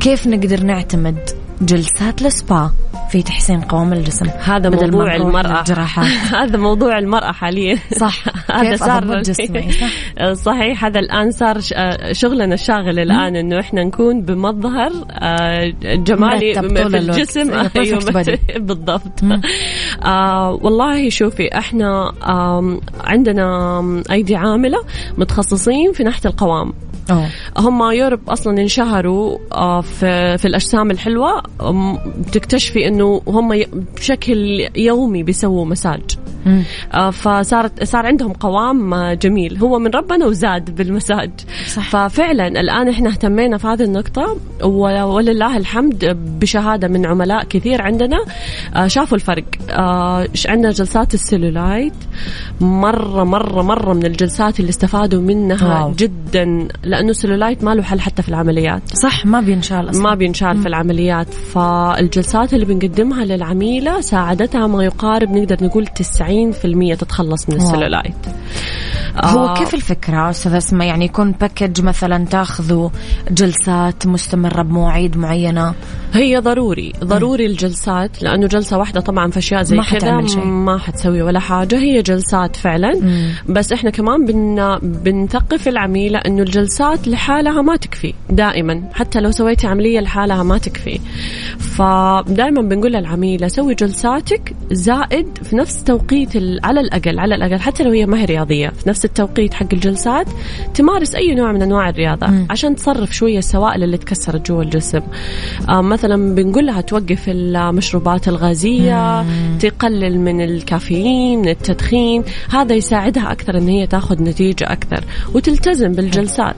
كيف 0.00 0.26
نقدر 0.26 0.62
نعتمد 0.62 1.18
جلسات 1.60 2.22
السبا. 2.22 2.70
في 3.08 3.22
تحسين 3.22 3.60
قوام 3.60 3.92
الجسم. 3.92 4.26
هذا 4.26 4.70
موضوع 4.70 5.16
المرأة. 5.16 5.64
هذا 6.42 6.58
موضوع 6.58 6.98
المرأة 6.98 7.32
حاليا. 7.32 7.78
صح. 7.98 8.24
هذا 8.60 8.76
صار 8.76 9.22
جسمي؟ 9.22 9.72
صح. 9.72 10.32
صحيح 10.46 10.84
هذا 10.84 11.00
الآن 11.00 11.30
صار 11.30 11.58
آه، 11.74 12.12
شغلنا 12.12 12.54
الشاغل 12.54 12.98
الآن 12.98 13.36
إنه 13.36 13.60
إحنا 13.60 13.84
نكون 13.84 14.22
بمظهر 14.22 14.92
آه، 15.10 15.72
جمالي 15.82 16.54
في. 16.54 16.96
الجسم. 16.96 17.50
أيوة، 17.50 17.70
أيوة،. 17.76 18.38
بالضبط. 18.56 19.20
آه 20.04 20.58
والله 20.62 21.08
شوفي 21.08 21.58
إحنا 21.58 22.12
عندنا 23.04 23.80
أيدي 24.10 24.36
عاملة 24.36 24.78
متخصصين 25.18 25.92
في 25.92 26.04
ناحية 26.04 26.30
القوام. 26.30 26.72
أوه. 27.10 27.28
هم 27.58 27.92
يوروب 27.92 28.20
أصلا 28.28 28.60
انشهروا 28.60 29.38
في 29.82 30.38
في 30.38 30.44
الأجسام 30.44 30.90
الحلوة 30.90 31.42
أم، 31.62 31.98
بتكتشفي 32.18 32.88
إنه 32.96 33.22
هم 33.26 33.64
بشكل 33.96 34.68
يومي 34.76 35.22
بيسووا 35.22 35.64
مساج. 35.64 36.25
آه، 36.94 37.10
فصارت 37.10 37.84
صار 37.84 38.06
عندهم 38.06 38.32
قوام 38.32 38.94
آه، 38.94 39.14
جميل. 39.14 39.58
هو 39.58 39.78
من 39.78 39.90
ربنا 39.90 40.26
وزاد 40.26 40.74
بالمساج 40.76 41.30
صح. 41.66 41.90
ففعلا 41.90 42.46
الآن 42.46 42.88
إحنا 42.88 43.10
اهتمينا 43.10 43.58
في 43.58 43.66
هذه 43.66 43.82
النقطة 43.82 44.36
ولله 44.64 45.56
الحمد 45.56 46.04
بشهادة 46.40 46.88
من 46.88 47.06
عملاء 47.06 47.44
كثير 47.44 47.82
عندنا. 47.82 48.18
آه، 48.76 48.86
شافوا 48.86 49.16
الفرق. 49.16 49.44
آه، 49.70 50.28
عندنا 50.48 50.70
جلسات 50.70 51.14
السيلولايت. 51.14 51.92
مره 52.60 53.24
مره 53.24 53.62
مرة 53.62 53.92
من 53.92 54.06
الجلسات 54.06 54.60
اللي 54.60 54.68
استفادوا 54.70 55.22
منها 55.22 55.80
wow. 55.82 55.92
جدا 55.92 56.68
لأنه 56.84 57.10
السيلولايت 57.10 57.64
ما 57.64 57.74
له 57.74 57.82
حل 57.82 58.00
حتى 58.00 58.22
في 58.22 58.28
العمليات. 58.28 58.82
صح 58.92 59.26
ما 59.26 59.40
بينشال 59.40 59.90
أصلا 59.90 60.02
ما 60.02 60.14
بينشال 60.14 60.58
في 60.58 60.68
العمليات. 60.68 61.34
فالجلسات 61.34 62.54
اللي 62.54 62.64
بنقدمها 62.64 63.24
للعميلة 63.24 64.00
ساعدتها 64.00 64.66
ما 64.66 64.84
يقارب 64.84 65.30
نقدر 65.30 65.64
نقول 65.64 65.86
90% 65.86 66.35
تتخلص 66.96 67.48
من. 67.48 67.56
السلولايت 67.56 68.14
هو 69.24 69.46
آه، 69.46 69.54
كيف 69.54 69.74
الفكرة 69.74 70.30
أستاذة 70.30 70.54
باسمة؟ 70.54 70.88
يعني 70.88 71.04
يكون 71.04 71.32
package 71.32 71.80
مثلا 71.80 72.24
تاخذوا 72.24 72.90
جلسات 73.30 74.06
مستمرة 74.06 74.62
بمواعيد 74.62 75.16
معينة؟ 75.16 75.74
هي 76.12 76.38
ضروري 76.38 76.92
ضروري 77.04 77.46
الجلسات 77.46 78.22
لأنه 78.22 78.46
جلسة 78.46 78.78
واحدة 78.78 79.00
طبعا 79.00 79.30
في 79.30 79.38
أشياء 79.38 79.62
زي 79.62 79.76
ما 79.76 79.82
كذا. 79.82 80.20
ما 80.44 80.78
حتسوي 80.78 81.22
ولا 81.22 81.40
حاجة 81.40 81.78
هي 81.78 82.02
جلسات 82.02 82.56
فعلا. 82.56 83.00
بس 83.48 83.72
إحنا 83.72 83.90
كمان 83.90 84.24
بن 84.24 84.78
بنثقف 84.82 85.68
العميله 85.68 86.18
إنه 86.18 86.42
الجلسات 86.42 87.08
لحالها 87.08 87.62
ما 87.62 87.76
تكفي 87.76 88.14
دائما. 88.30 88.82
حتى 88.94 89.20
لو 89.20 89.30
سويتي 89.30 89.66
عملية 89.66 90.00
لحالها 90.00 90.42
ما 90.42 90.58
تكفي. 90.58 91.00
فدائما 91.58 92.62
بنقول 92.62 92.92
للعميله 92.92 93.48
سوي 93.48 93.74
جلساتك 93.74 94.54
زائد 94.70 95.38
في 95.42 95.56
نفس 95.56 95.84
توقيت 95.84 96.25
ال- 96.34 96.60
على 96.64 96.80
الأقل 96.80 97.18
على 97.18 97.34
الأقل 97.34 97.60
حتى 97.60 97.84
لو 97.84 97.90
هي 97.90 98.06
ما 98.06 98.20
هي 98.20 98.24
رياضية 98.24 98.68
في 98.68 98.88
نفس 98.88 99.04
التوقيت 99.04 99.54
حق 99.54 99.66
الجلسات 99.72 100.26
تمارس 100.74 101.14
أي 101.14 101.34
نوع 101.34 101.52
من 101.52 101.62
أنواع 101.62 101.88
الرياضة 101.88 102.26
عشان 102.50 102.76
تصرف 102.76 103.12
شوية 103.14 103.38
السوائل 103.38 103.82
اللي 103.82 103.96
تكسرت 103.96 104.46
جوا 104.48 104.62
الجسم. 104.62 105.00
آه 105.68 105.80
مثلا 105.82 106.34
بنقول 106.34 106.66
لها 106.66 106.80
توقف 106.80 107.24
المشروبات 107.28 108.28
الغازية 108.28 109.24
تقلل 109.58 110.20
من 110.20 110.40
الكافيين 110.40 111.38
من 111.38 111.48
التدخين 111.48 112.24
هذا 112.50 112.74
يساعدها 112.74 113.32
أكثر 113.32 113.58
إن 113.58 113.68
هي 113.68 113.86
تاخذ 113.86 114.22
نتيجة 114.22 114.64
أكثر 114.72 115.04
وتلتزم 115.34 115.92
بالجلسات 115.92 116.56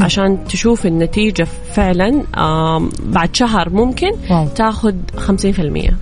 عشان 0.00 0.38
تشوف 0.44 0.86
النتيجة 0.86 1.46
فعلا 1.74 2.22
بعد 3.04 3.36
شهر 3.36 3.70
ممكن 3.70 4.10
واو. 4.30 4.46
تاخذ 4.48 4.94
50% 5.16 5.92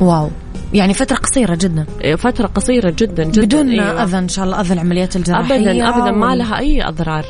واو. 0.00 0.28
يعني 0.74 0.94
فترة 0.94 1.16
قصيرة 1.16 1.54
جدا. 1.54 1.86
فترة 2.16 2.46
قصيرة 2.46 2.90
جدا 2.98 3.24
جدا 3.24 3.42
بدون 3.42 3.70
أيوة. 3.70 4.02
أذى 4.04 4.18
إن 4.18 4.28
شاء 4.28 4.44
الله 4.44 4.60
أذى 4.60 4.74
العمليات 4.74 5.16
الجراحية 5.16 5.56
ابدا 5.70 5.88
ابدا 5.88 6.10
ما 6.10 6.26
وال- 6.30 6.38
لها 6.38 6.58
أي 6.58 6.88
أضرار 6.88 7.24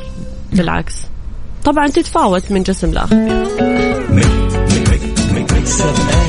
بالعكس. 0.53 0.95
طبعا 1.65 1.89
تتفاوت 1.89 2.53
من 2.53 2.63
جسم 2.63 2.93
لآخر. 2.93 3.17
Mix 5.33 5.81
F 5.81 6.25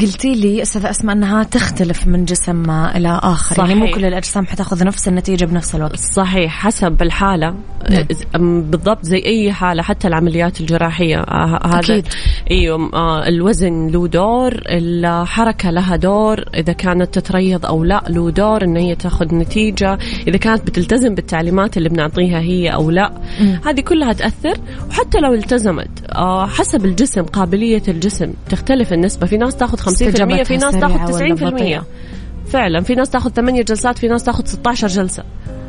قلتي 0.00 0.34
لي 0.34 0.62
أستاذة 0.62 0.90
باسمة 0.90 1.16
أنها 1.16 1.42
تختلف 1.42 2.06
من 2.06 2.24
جسم 2.24 2.70
إلى 2.70 3.20
آخر. 3.22 3.58
يعني 3.58 3.74
مو 3.74 3.84
صحيح. 3.84 3.96
كل 3.96 4.04
الأجسام 4.04 4.46
حتأخذ 4.46 4.84
نفس 4.84 5.08
النتيجة 5.08 5.44
بنفس 5.44 5.74
الوقت. 5.74 5.96
صحيح 5.96 6.52
حسب 6.52 7.02
الحالة. 7.02 7.54
نعم. 7.90 8.62
بالضبط 8.62 9.04
زي 9.04 9.22
أي 9.24 9.52
حالة 9.52 9.82
حتى 9.82 10.08
العمليات 10.08 10.60
الجراحية. 10.60 11.18
آه، 11.18 11.66
هذا 11.66 11.78
أكيد. 11.78 12.06
أيوة 12.50 12.90
آه، 12.94 13.28
الوزن 13.28 13.86
له 13.86 14.06
دور 14.08 14.62
الحركة 14.68 15.70
لها 15.70 15.96
دور. 15.96 16.44
إذا 16.54 16.72
كانت 16.72 17.18
تتريض 17.18 17.66
أو 17.66 17.84
لا 17.84 18.04
له 18.08 18.30
دور 18.30 18.64
إن 18.64 18.76
هي 18.76 18.94
تأخذ 18.94 19.34
نتيجة. 19.34 19.98
إذا 20.28 20.36
كانت 20.36 20.66
بتلتزم 20.66 21.14
بالتعليمات 21.14 21.76
اللي 21.76 21.88
بنعطيها 21.88 22.40
هي 22.40 22.68
أو 22.68 22.90
لا 22.90 23.12
هذه 23.66 23.80
كلها 23.80 24.12
تأثر. 24.12 24.60
وحتى 24.88 25.18
لو 25.18 25.34
التزمت 25.34 25.90
آه، 26.12 26.46
حسب 26.46 26.84
الجسم 26.84 27.22
قابلية 27.22 27.82
الجسم 27.88 28.32
تختلف 28.48 28.92
النسبة. 28.92 29.26
في 29.26 29.36
ناس 29.36 29.56
تأخذ 29.56 29.89
50% 29.90 30.42
في 30.42 30.56
ناس 30.56 30.74
تاخذ 30.74 31.12
ولا 31.12 31.34
90% 31.36 31.42
بطيئة؟ 31.44 31.86
فعلا 32.46 32.80
في 32.80 32.94
ناس 32.94 33.10
تاخذ 33.10 33.30
8 33.30 33.62
جلسات 33.62 33.98
في 33.98 34.08
ناس 34.08 34.24
تاخذ 34.24 34.46
16 34.46 34.86
جلسة 34.86 35.24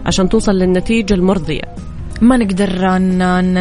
عشان 0.06 0.30
توصل 0.30 0.52
للنتيجة 0.52 1.14
المرضية. 1.14 1.76
ما 2.22 2.38
نقدر 2.38 2.98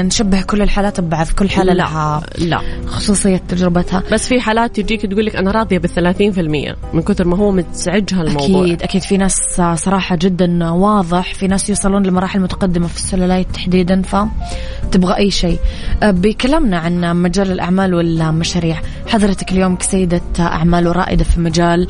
نشبه 0.03 0.43
كل 0.43 0.63
الحالات 0.63 1.01
ببعض 1.01 1.27
كل 1.27 1.51
حالة 1.51 1.73
لها 1.73 2.23
لا. 2.39 2.61
خصوصية 2.87 3.37
تجربتها. 3.37 4.03
بس 4.13 4.29
في 4.29 4.41
حالات 4.41 4.81
تجيك 4.81 5.07
تقول 5.07 5.27
لك 5.27 5.37
أنا 5.37 5.51
راضية 5.51 5.79
بالثلاثين 5.79 6.33
في 6.33 6.41
المية 6.41 6.77
من 6.93 7.03
كثر 7.03 7.27
ما 7.27 7.37
هو 7.37 7.51
متزعجها 7.51 8.23
الموضوع. 8.23 8.65
أكيد 8.65 8.83
أكيد. 8.83 9.03
في 9.03 9.17
ناس 9.17 9.37
صراحة 9.75 10.17
جدا 10.17 10.71
واضح 10.71 11.35
في 11.35 11.47
ناس 11.47 11.69
يوصلون 11.69 12.03
لمراحل 12.03 12.41
متقدمة 12.41 12.87
في 12.87 12.97
السلولايت 12.97 13.51
تحديدا 13.55 14.03
فتبغى 14.03 15.17
أي 15.17 15.31
شيء. 15.31 15.59
أه، 16.03 16.11
بكلامنا 16.11 16.79
عن 16.79 17.17
مجال 17.23 17.53
الأعمال 17.53 17.95
والمشاريع 17.95 18.81
حضرتك 19.07 19.53
اليوم 19.53 19.77
كسيدة 19.77 20.21
أعمال 20.41 20.89
ورائدة 20.89 21.25
في 21.25 21.41
مجال 21.41 21.87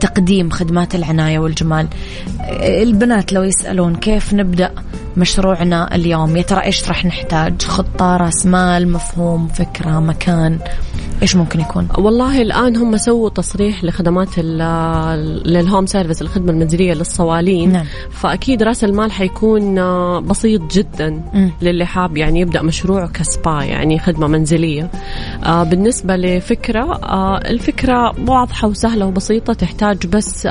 تقديم 0.00 0.50
خدمات 0.50 0.94
العناية 0.94 1.38
والجمال. 1.38 1.88
أه، 2.40 2.82
البنات 2.82 3.32
لو 3.32 3.42
يسألون 3.42 3.96
كيف 3.96 4.34
نبدأ 4.34 4.70
مشروعنا 5.16 5.94
اليوم. 5.94 6.36
يا 6.36 6.42
ترى 6.42 6.62
إيش 6.62 6.88
راح 6.88 7.04
نحتاج؟ 7.04 7.62
خطة 7.62 8.16
رأس 8.16 8.46
مال 8.46 8.92
مفهوم 8.92 9.48
فكرة 9.48 10.00
مكان. 10.00 10.58
إيش 11.22 11.36
ممكن 11.36 11.60
يكون؟ 11.60 11.88
والله 11.98 12.42
الآن 12.42 12.76
هم 12.76 12.96
سووا 12.96 13.28
تصريح 13.28 13.84
لخدمات 13.84 14.38
لل 14.38 14.87
home 14.87 15.86
service 15.86 16.22
الخدمة 16.22 16.50
المنزليه 16.50 16.94
للصوالين. 16.94 17.72
نعم. 17.72 17.84
فأكيد 18.10 18.62
رأس 18.62 18.84
المال 18.84 19.12
حيكون 19.12 19.78
آه، 19.78 20.20
بسيط 20.20 20.62
جدا. 20.72 21.22
للي 21.62 21.86
حاب 21.86 22.16
يعني 22.16 22.40
يبدأ 22.40 22.62
مشروع 22.62 23.06
كسبا 23.06 23.62
يعني 23.62 23.98
خدمة 23.98 24.26
منزلية. 24.26 24.90
آه، 25.44 25.62
بالنسبة 25.62 26.16
لفكرة 26.16 26.94
آه، 26.94 27.38
الفكرة 27.38 28.14
واضحة 28.28 28.68
وسهلة 28.68 29.06
وبسيطة. 29.06 29.52
تحتاج 29.52 30.06
بس 30.06 30.42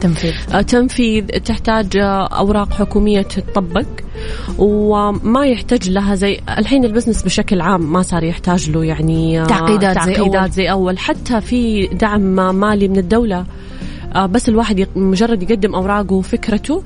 تنفيذ. 0.00 0.62
تنفيذ. 0.68 1.26
تحتاج 1.26 1.96
أوراق 1.96 2.72
حكومية 2.72 3.22
تطبق. 3.22 3.86
وما 4.58 5.46
يحتاج 5.46 5.90
لها 5.90 6.14
زي 6.14 6.40
الحين 6.58 6.84
البزنس 6.84 7.22
بشكل 7.22 7.60
عام 7.60 7.92
ما 7.92 8.02
صار 8.02 8.24
يحتاج 8.24 8.70
له 8.70 8.84
يعني 8.84 9.42
آه، 9.42 9.44
تعقيدات 9.46 10.04
زي 10.04 10.14
تعقيدات 10.14 10.34
أول. 10.34 10.50
زي 10.50 10.70
أول 10.70 10.98
حتى 10.98 11.40
في 11.40 11.86
دعم 11.86 12.54
مالي 12.54 12.88
من 12.88 12.98
الدولة 12.98 13.38
آه، 13.38 13.46
بس 14.16 14.48
الواحد 14.48 14.88
مجرد 14.96 15.42
يقدم 15.42 15.74
أوراقه 15.74 16.14
وفكرته 16.14 16.82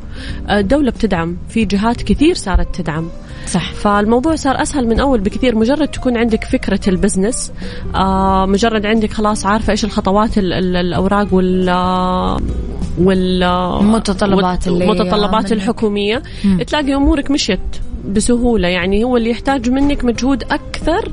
آه، 0.49 0.61
الدولة 0.61 0.91
بتدعم. 0.91 1.37
في 1.49 1.65
جهات 1.65 2.03
كثير 2.03 2.35
صارت 2.35 2.75
تدعم. 2.81 3.09
صح. 3.47 3.73
فالموضوع 3.73 4.35
صار 4.37 4.63
أسهل 4.63 4.87
من 4.89 5.01
أول 5.01 5.21
بكثير. 5.21 5.57
مجرد 5.57 5.89
تكون 5.89 6.17
عندك 6.17 6.45
فكرة 6.45 6.81
ال 6.89 6.96
business 6.96 7.53
آه 7.95 8.47
مجرد 8.47 8.87
عندك 8.87 9.13
خلاص 9.13 9.47
عارفة 9.47 9.71
إيش 9.71 9.85
الخطوات 9.85 10.39
ال 10.39 10.53
ال 10.53 10.77
الأوراق 10.77 11.35
وال 11.35 11.71
وال 12.99 13.43
المتطلبات 13.43 14.69
اللي 14.69 14.85
المتطلبات. 14.85 15.53
الحكومية. 15.53 16.23
تلاقي 16.67 16.95
أمورك 16.95 17.31
مشيت. 17.31 17.61
بسهولة. 18.09 18.69
يعني 18.69 19.05
هو 19.05 19.17
اللي 19.17 19.31
يحتاج 19.31 19.71
منك 19.71 20.05
مجهود 20.05 20.43
أكثر. 20.43 21.13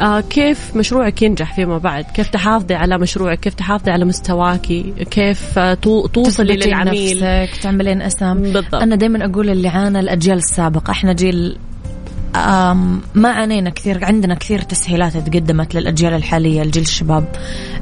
آه 0.00 0.20
كيف 0.20 0.76
مشروعك 0.76 1.22
ينجح 1.22 1.54
فيما 1.54 1.78
بعد؟ 1.78 2.04
كيف 2.04 2.28
تحافظي 2.28 2.74
على 2.74 2.98
مشروعك؟ 2.98 3.40
كيف 3.40 3.54
تحافظي 3.54 3.90
على 3.90 4.04
مستواكي 4.04 4.94
كيف 5.10 5.58
تو- 5.58 6.06
توصلي 6.06 6.56
للعميل؟ 6.56 7.16
نفسك 7.16 7.62
تعملين 7.62 8.02
اسم 8.02 8.34
بالضبط. 8.34 8.74
أنا 8.74 8.96
دائما 8.96 9.24
أقول 9.24 9.50
اللي 9.50 9.68
عانى 9.68 10.00
الأجيال 10.00 10.38
السابقة. 10.38 10.90
إحنا 10.90 11.12
جيل 11.12 11.56
ما 13.14 13.28
عانينا 13.28 13.70
كثير. 13.70 14.04
عندنا 14.04 14.34
كثير 14.34 14.62
تسهيلات 14.62 15.16
تقدمت 15.16 15.74
للأجيال 15.74 16.12
الحالية 16.14 16.62
الجيل 16.62 16.82
الشباب 16.82 17.24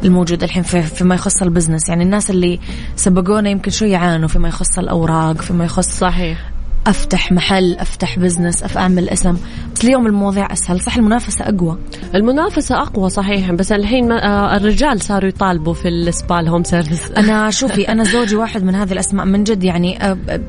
الموجود 0.05 0.43
الحين 0.43 0.63
في 0.63 0.83
فيما 0.83 1.15
يخص 1.15 1.43
ال 1.43 1.47
business. 1.47 1.89
يعني 1.89 2.05
الناس 2.05 2.31
اللي 2.31 2.61
سبقونا 2.97 3.51
يمكن 3.51 3.71
شوي 3.71 3.91
يعانوا 3.91 4.29
فيما 4.29 4.49
يخص 4.49 4.79
الأوراق 4.79 5.41
فيما 5.43 5.65
يخص 5.65 5.99
صحيح. 5.99 6.51
أفتح 6.87 7.33
محل 7.33 7.75
أفتح 7.75 8.19
business 8.19 8.77
أعمل 8.77 9.09
اسم. 9.09 9.37
بس 9.75 9.85
اليوم 9.85 10.07
المواضيع 10.07 10.53
أسهل. 10.53 10.81
صح 10.81 10.97
المنافسة 10.97 11.45
أقوى. 11.49 11.79
المنافسة 12.15 12.83
أقوى 12.83 13.11
صحيح. 13.11 13.51
بس 13.53 13.73
الحين 13.73 14.13
آه، 14.13 14.57
الرجال 14.57 15.01
صاروا 15.01 15.29
يطالبوا 15.29 15.75
في 15.75 15.89
ال 15.89 16.02
spa 16.02 16.41
ال 16.41 16.46
home 16.46 16.65
service 16.65 17.11
أنا 17.11 17.51
شوفي 17.51 17.89
أنا 17.89 18.05
زوجي 18.13 18.37
واحد 18.37 18.65
من 18.65 18.75
هذه 18.75 18.93
الأسماء 18.93 19.27
من 19.27 19.45
جد 19.45 19.65
يعني 19.65 19.99
أ- 19.99 20.03
أ- 20.31 20.41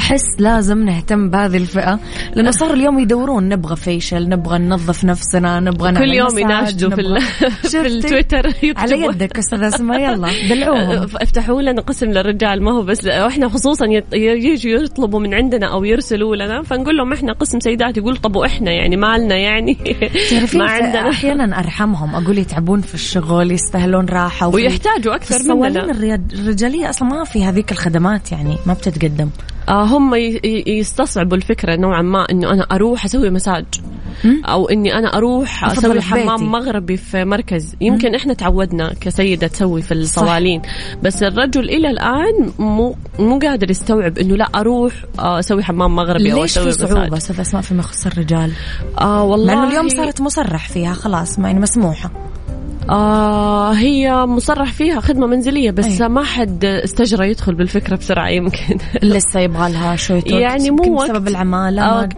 أحس 0.00 0.22
لازم 0.38 0.82
نهتم 0.84 1.30
بهذه 1.30 1.56
الفئة 1.56 2.00
لأنه 2.34 2.50
صاروا 2.50 2.74
اليوم 2.74 2.98
يدورون 2.98 3.48
نبغى 3.48 3.76
فيشل 3.76 4.28
نبغى 4.28 4.58
ننظف 4.58 5.04
نفسنا 5.04 5.60
نبغى 5.60 5.88
كل 5.92 5.94
نعمل 5.94 6.14
يوم 6.14 6.26
مساج، 6.26 6.38
يناشدوا 6.40 6.90
في, 6.90 7.02
في؟ 7.68 7.86
التويتر 7.86 8.46
يكتبوا 8.46 8.80
على 8.80 9.00
يدك 9.04 9.38
أستاذ 9.38 9.62
اسماء 9.62 10.00
يلا 10.00 10.28
دلعوهم. 10.48 11.08
افتحوا 11.22 11.62
لنا 11.62 11.80
قسم 11.82 12.06
للرجال 12.10 12.62
ما 12.62 12.72
هو 12.72 12.82
بس 12.82 13.06
إحنا 13.06 13.48
خصوصا 13.48 13.86
يجوا 14.12 14.72
يطلبوا 14.82 15.20
من 15.20 15.34
عندنا 15.34 15.72
أو 15.72 15.84
يرسلوا 15.84 16.36
لنا 16.36 16.62
فنقول 16.62 16.96
لهم 16.96 17.12
إحنا 17.12 17.32
قسم 17.32 17.60
سيدات 17.60 17.96
يقول 17.96 18.16
طب 18.16 18.36
وإحنا 18.36 18.70
يعني 18.72 18.96
مالنا 18.96 19.36
يعني. 19.36 19.76
ما 20.54 20.64
عندنا. 20.70 21.10
أحيانا 21.10 21.58
أرحمهم 21.58 22.14
أقول 22.24 22.38
يتعبون 22.38 22.80
في 22.80 22.94
الشغل 22.94 23.52
يستاهلون 23.52 24.06
راحة 24.06 24.48
ويحتاجوا 24.48 25.14
أكثر 25.14 25.54
مننا. 25.54 25.90
الرياد- 25.90 26.32
الرجالية 26.32 26.90
أصلا 26.90 27.08
ما 27.08 27.24
في 27.24 27.44
هذيك 27.44 27.72
الخدمات 27.72 28.32
يعني 28.32 28.56
ما 28.66 28.72
بتتقدم. 28.74 29.30
هم 29.70 30.14
ي- 30.14 30.40
ي- 30.44 30.64
يستصعبوا 30.78 31.36
الفكرة 31.36 31.76
نوعا 31.76 32.02
ما 32.02 32.26
إنه 32.30 32.50
أنا 32.52 32.62
أروح 32.72 33.04
أسوي 33.04 33.30
مساج. 33.30 33.64
أو 34.44 34.68
إني 34.68 34.94
أنا 34.98 35.16
أروح 35.16 35.64
أسوي. 35.64 36.00
حمام 36.00 36.50
مغربي 36.52 36.96
في 36.96 37.24
مركز. 37.24 37.74
يمكن 37.80 38.14
إحنا 38.14 38.34
تعودنا 38.34 38.92
كسيدة 39.00 39.46
تسوي 39.46 39.82
في 39.82 39.94
الصوالين. 39.94 40.62
بس 41.02 41.22
الرجل 41.22 41.68
إلى 41.70 41.90
الآن 41.90 42.52
مو 42.58 42.96
مو 43.18 43.38
قادر 43.38 43.70
يستوعب 43.70 44.18
إنه 44.18 44.36
لا 44.36 44.48
أروح 44.54 44.92
آه، 45.18 45.38
أسوي 45.38 45.62
حمام 45.64 45.96
مغربي 45.96 46.32
أو 46.32 46.42
ليش 46.42 46.58
أسوي 46.58 46.72
في 46.72 46.78
صعوبة 46.78 47.00
مساج. 47.00 47.14
أستاذ 47.14 47.40
أسماء 47.40 47.62
فيما 47.62 47.80
يخص 47.80 48.06
الرجال؟ 48.06 48.52
آه 49.00 49.22
والله 49.24 49.54
مع 49.54 49.62
انه 49.62 49.70
اليوم 49.70 49.88
صارت 49.88 50.20
مصرح 50.20 50.68
فيها 50.68 50.94
خلاص 50.94 51.38
ما 51.38 51.48
يعني 51.48 51.60
مسموحة. 51.60 52.10
آه 52.90 53.72
هي 53.72 54.26
مصرح 54.26 54.72
فيها 54.72 55.00
خدمة 55.00 55.26
منزلية 55.26 55.70
بس 55.70 56.00
أي. 56.00 56.08
ما 56.08 56.22
حد 56.22 56.64
استجرى 56.64 57.30
يدخل 57.30 57.54
بالفكرة 57.54 57.96
بسرعة 57.96 58.28
يمكن. 58.28 58.78
لسه 59.02 59.40
يبغى 59.40 59.72
لها 59.72 59.96
شوي 59.96 60.16
وقت 60.16 60.30
يعني 60.30 60.70
مو 60.70 60.94
وقت. 60.94 61.10
بسبب 61.10 61.28
العمالة 61.28 61.82
آه 61.82 62.08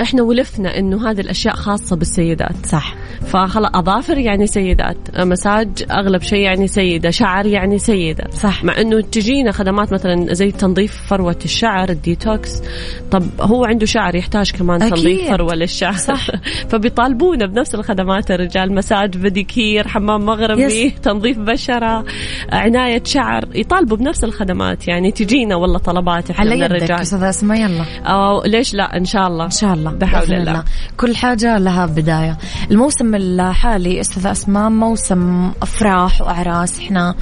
إحنا 0.00 0.22
ولفنا 0.22 0.78
إنه 0.78 1.10
هذه 1.10 1.20
الأشياء 1.20 1.54
خاصة 1.54 1.96
بالسيدات. 1.96 2.66
صح. 2.66 2.94
فخلاص 3.26 3.70
أظافر 3.74 4.18
يعني 4.18 4.46
سيدات 4.46 4.96
مساج 5.18 5.68
أغلب 5.90 6.22
شيء 6.22 6.38
يعني 6.38 6.66
سيدة 6.66 7.10
شعر 7.10 7.46
يعني 7.46 7.78
سيدة. 7.78 8.24
صح. 8.30 8.64
مع 8.64 8.80
إنه 8.80 9.00
تجينا 9.00 9.52
خدمات 9.52 9.92
مثلا 9.92 10.34
زي 10.34 10.50
تنظيف 10.50 11.02
فروة 11.08 11.38
الشعر 11.44 11.88
الديتوكس. 11.88 12.62
طب 13.10 13.22
هو 13.40 13.64
عنده 13.64 13.86
شعر 13.86 14.14
يحتاج 14.14 14.52
كمان 14.52 14.82
أكيد. 14.82 14.94
تنظيف 14.94 15.30
فروة 15.30 15.54
للشعر. 15.54 15.92
صح. 15.92 16.26
فبيطالبونا 16.70 17.46
بنفس 17.46 17.74
الخدمات 17.74 18.30
الرجال 18.30 18.74
مساج 18.74 19.16
pedicure 19.16 19.88
حمام 19.88 20.26
مغربي 20.26 20.62
yes. 20.62 21.00
تنظيف 21.02 21.38
بشرة 21.38 22.04
عناية 22.52 23.02
شعر. 23.04 23.44
يطالبوا 23.54 23.96
بنفس 23.96 24.24
الخدمات 24.24 24.88
يعني 24.88 25.12
تجينا 25.12 25.56
والله 25.56 25.78
طلبات 25.78 26.30
إحنا 26.30 26.54
من 26.54 26.62
الرجال. 26.62 27.00
أستاذ 27.00 27.22
أسماء 27.22 27.60
يلا. 27.60 27.84
أو 28.04 28.42
ليش 28.44 28.74
لا؟ 28.74 28.96
إن 28.96 29.04
شاء 29.04 29.26
الله. 29.26 29.44
إن 29.44 29.50
شاء 29.50 29.74
الله. 29.74 29.90
بحول 29.90 30.32
الله. 30.32 30.64
كل 30.96 31.16
حاجة 31.16 31.58
لها 31.58 31.86
بداية. 31.86 32.38
الموسم 32.70 32.99
الحالي 33.02 34.00
أستاذ 34.00 34.26
أسماء 34.26 34.70
موسم 34.70 35.52
أفراح 35.62 36.20
وأعراس. 36.20 36.78
إحنا 36.78 37.14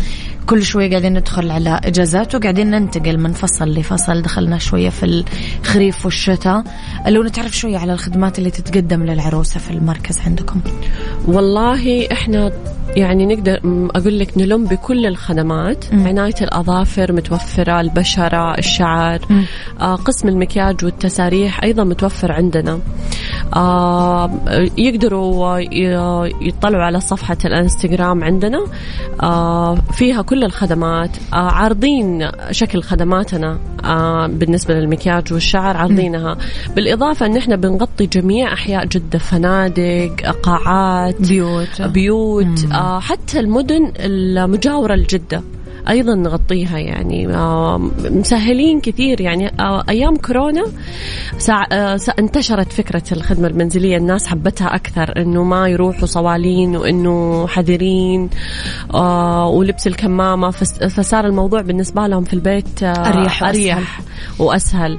كل 0.49 0.63
شوي 0.63 0.89
قاعدين 0.91 1.19
ندخل 1.19 1.51
على 1.51 1.81
إجازات 1.85 2.35
وقاعدين 2.35 2.71
ننتقل 2.71 3.19
من 3.19 3.33
فصل 3.33 3.69
لفصل. 3.69 4.23
دخلنا 4.23 4.59
شوية 4.59 4.89
في 4.89 5.25
الخريف 5.63 6.05
والشتاء. 6.05 6.65
لو 7.07 7.23
نتعرف 7.23 7.57
شوية 7.57 7.79
على 7.79 7.93
الخدمات 7.93 8.39
اللي 8.39 8.51
تتقدم 8.51 9.03
للعروسة 9.03 9.61
في 9.61 9.71
المركز 9.71 10.19
عندكم؟ 10.27 10.61
والله 11.27 12.13
إحنا 12.13 12.53
يعني 12.97 13.27
نقدر 13.27 13.61
م- 13.67 13.89
أقول 13.95 14.19
لك 14.19 14.39
نلم 14.39 14.65
بكل 14.65 15.07
الخدمات. 15.07 15.95
مم. 15.95 16.07
عناية 16.07 16.35
الأظافر 16.43 17.13
متوفرة 17.13 17.81
البشرة 17.81 18.59
الشعر. 18.59 19.21
آه 19.81 19.95
قسم 19.95 20.29
المكياج 20.29 20.85
والتساريح 20.85 21.63
أيضا 21.65 21.85
متوفر 21.85 22.33
عندنا. 22.33 22.81
آه 23.55 24.31
يقدروا 24.79 25.59
ي- 25.59 26.33
يطلعوا 26.41 26.85
على 26.85 27.01
صفحة 27.01 27.37
الإنستغرام 27.45 28.25
عندنا. 28.25 28.65
آه 29.23 29.75
فيها 29.93 30.23
كل 30.23 30.38
الخدمات 30.45 31.11
آه 31.33 31.37
عارضين 31.37 32.29
شكل 32.51 32.83
خدماتنا 32.83 33.59
آه 33.85 34.27
بالنسبة 34.27 34.75
للمكياج 34.75 35.33
والشعر 35.33 35.77
عارضينها. 35.77 36.37
بالإضافة 36.77 37.27
إن 37.27 37.37
إحنا 37.37 37.57
بنغطي 37.57 38.07
جميع 38.07 38.53
أحياء 38.53 38.87
جدة 38.87 39.19
فنادق 39.19 40.37
قاعات 40.43 41.21
بيوت. 41.29 41.83
بيوت 41.83 42.67
آه 42.73 43.01
حتى 43.01 43.41
المدن 43.41 43.93
المجاورة 44.01 44.95
لجدة. 44.95 45.43
أيضا 45.89 46.15
نغطيها 46.15 46.79
يعني. 46.79 47.27
مسهلين 48.11 48.81
كثير 48.81 49.21
يعني. 49.21 49.53
أيام 49.89 50.17
كورونا 50.17 50.65
انتشرت 52.19 52.73
فكرة 52.73 53.03
الخدمة 53.13 53.49
المنزلية. 53.49 53.97
الناس 53.97 54.27
حبتها 54.27 54.75
أكثر 54.75 55.13
إنه 55.17 55.45
ما 55.45 55.69
يروحوا 55.69 56.07
صوالين 56.07 56.77
وإنه 56.77 57.47
حذرين 57.47 58.31
ولبس 59.53 59.87
الكمامة. 59.87 60.51
فصار 60.51 61.27
الموضوع 61.27 61.61
بالنسبة 61.61 62.07
لهم 62.07 62.25
في 62.25 62.35
البيت 62.35 62.83
أريح 62.83 63.43
وأسهل. 63.43 63.71
أريح 63.71 64.01
وأسهل. 64.39 64.99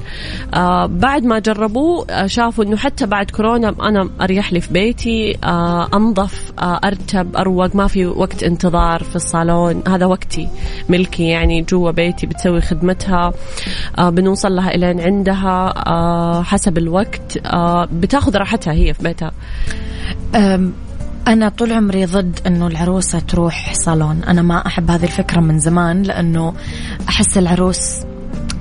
بعد 1.00 1.26
ما 1.26 1.40
جربوه 1.40 2.26
شافوا 2.26 2.64
إنه 2.64 2.78
حتى 2.78 3.06
بعد 3.06 3.32
كورونا 3.32 3.76
أنا 3.82 4.10
أريح 4.22 4.54
لي 4.54 4.62
في 4.62 4.74
بيتي 4.74 5.38
أنظف 5.94 6.52
أرتب 6.60 7.36
أروق 7.36 7.76
ما 7.76 7.88
في 7.88 8.06
وقت 8.06 8.44
انتظار 8.44 9.04
في 9.04 9.16
الصالون. 9.16 9.84
هذا 9.88 10.06
وقتي. 10.06 10.48
ملكي 10.90 11.28
يعني 11.28 11.62
جوا 11.62 11.92
بيتي 11.92 12.28
بتسوي 12.28 12.62
خدمتها. 12.62 13.34
آه 13.98 14.10
بنوصل 14.10 14.56
لها 14.56 14.76
الين 14.76 15.00
عندها 15.02 15.74
آه 15.88 16.44
حسب 16.44 16.78
الوقت 16.78 17.38
آه 17.46 17.88
بتاخذ 17.92 18.38
راحتها 18.38 18.74
هي 18.74 18.94
في 18.94 19.04
بيتها. 19.04 19.32
أم، 20.36 20.74
أنا 21.28 21.50
طول 21.50 21.74
عمري 21.74 22.06
ضد 22.06 22.40
إنه 22.48 22.68
العروسة 22.68 23.20
تروح 23.20 23.74
صالون، 23.74 24.24
أنا 24.24 24.42
ما 24.42 24.68
أحب 24.68 24.92
هذه 24.92 25.04
الفكرة 25.04 25.40
من 25.42 25.60
زمان 25.60 26.04
لأنه 26.04 26.54
أحس 27.10 27.38
العروس 27.38 28.02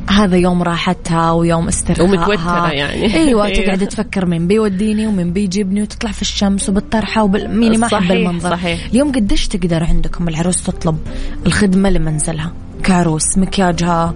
هذا 0.09 0.37
يوم 0.37 0.63
راحتها 0.63 1.33
ويوم 1.33 1.69
استرخائها 1.69 2.11
ومتوترة 2.11 2.71
يعني. 2.71 3.15
إيوه. 3.15 3.49
تقعد 3.59 3.87
تفكر 3.87 4.27
مين 4.27 4.47
بيوديني 4.47 5.07
ومين 5.07 5.33
بيجيبني 5.33 5.83
وتطلع 5.83 6.13
في 6.13 6.23
الشمس 6.23 6.69
وبالطرحة 6.69 7.23
وبال... 7.23 7.79
ما 7.79 7.87
أحب 7.87 7.91
صحيح، 7.91 8.11
المنظر 8.11 8.51
صحيح. 8.51 8.87
اليوم 8.91 9.13
قديش 9.13 9.49
تقدر 9.49 9.85
عندكم 9.85 10.29
العروس 10.29 10.63
تطلب 10.63 10.99
الخدمة 11.47 11.91
لمنزلها 11.91 12.53
كعروس 12.83 13.39
مكياجها 13.39 14.15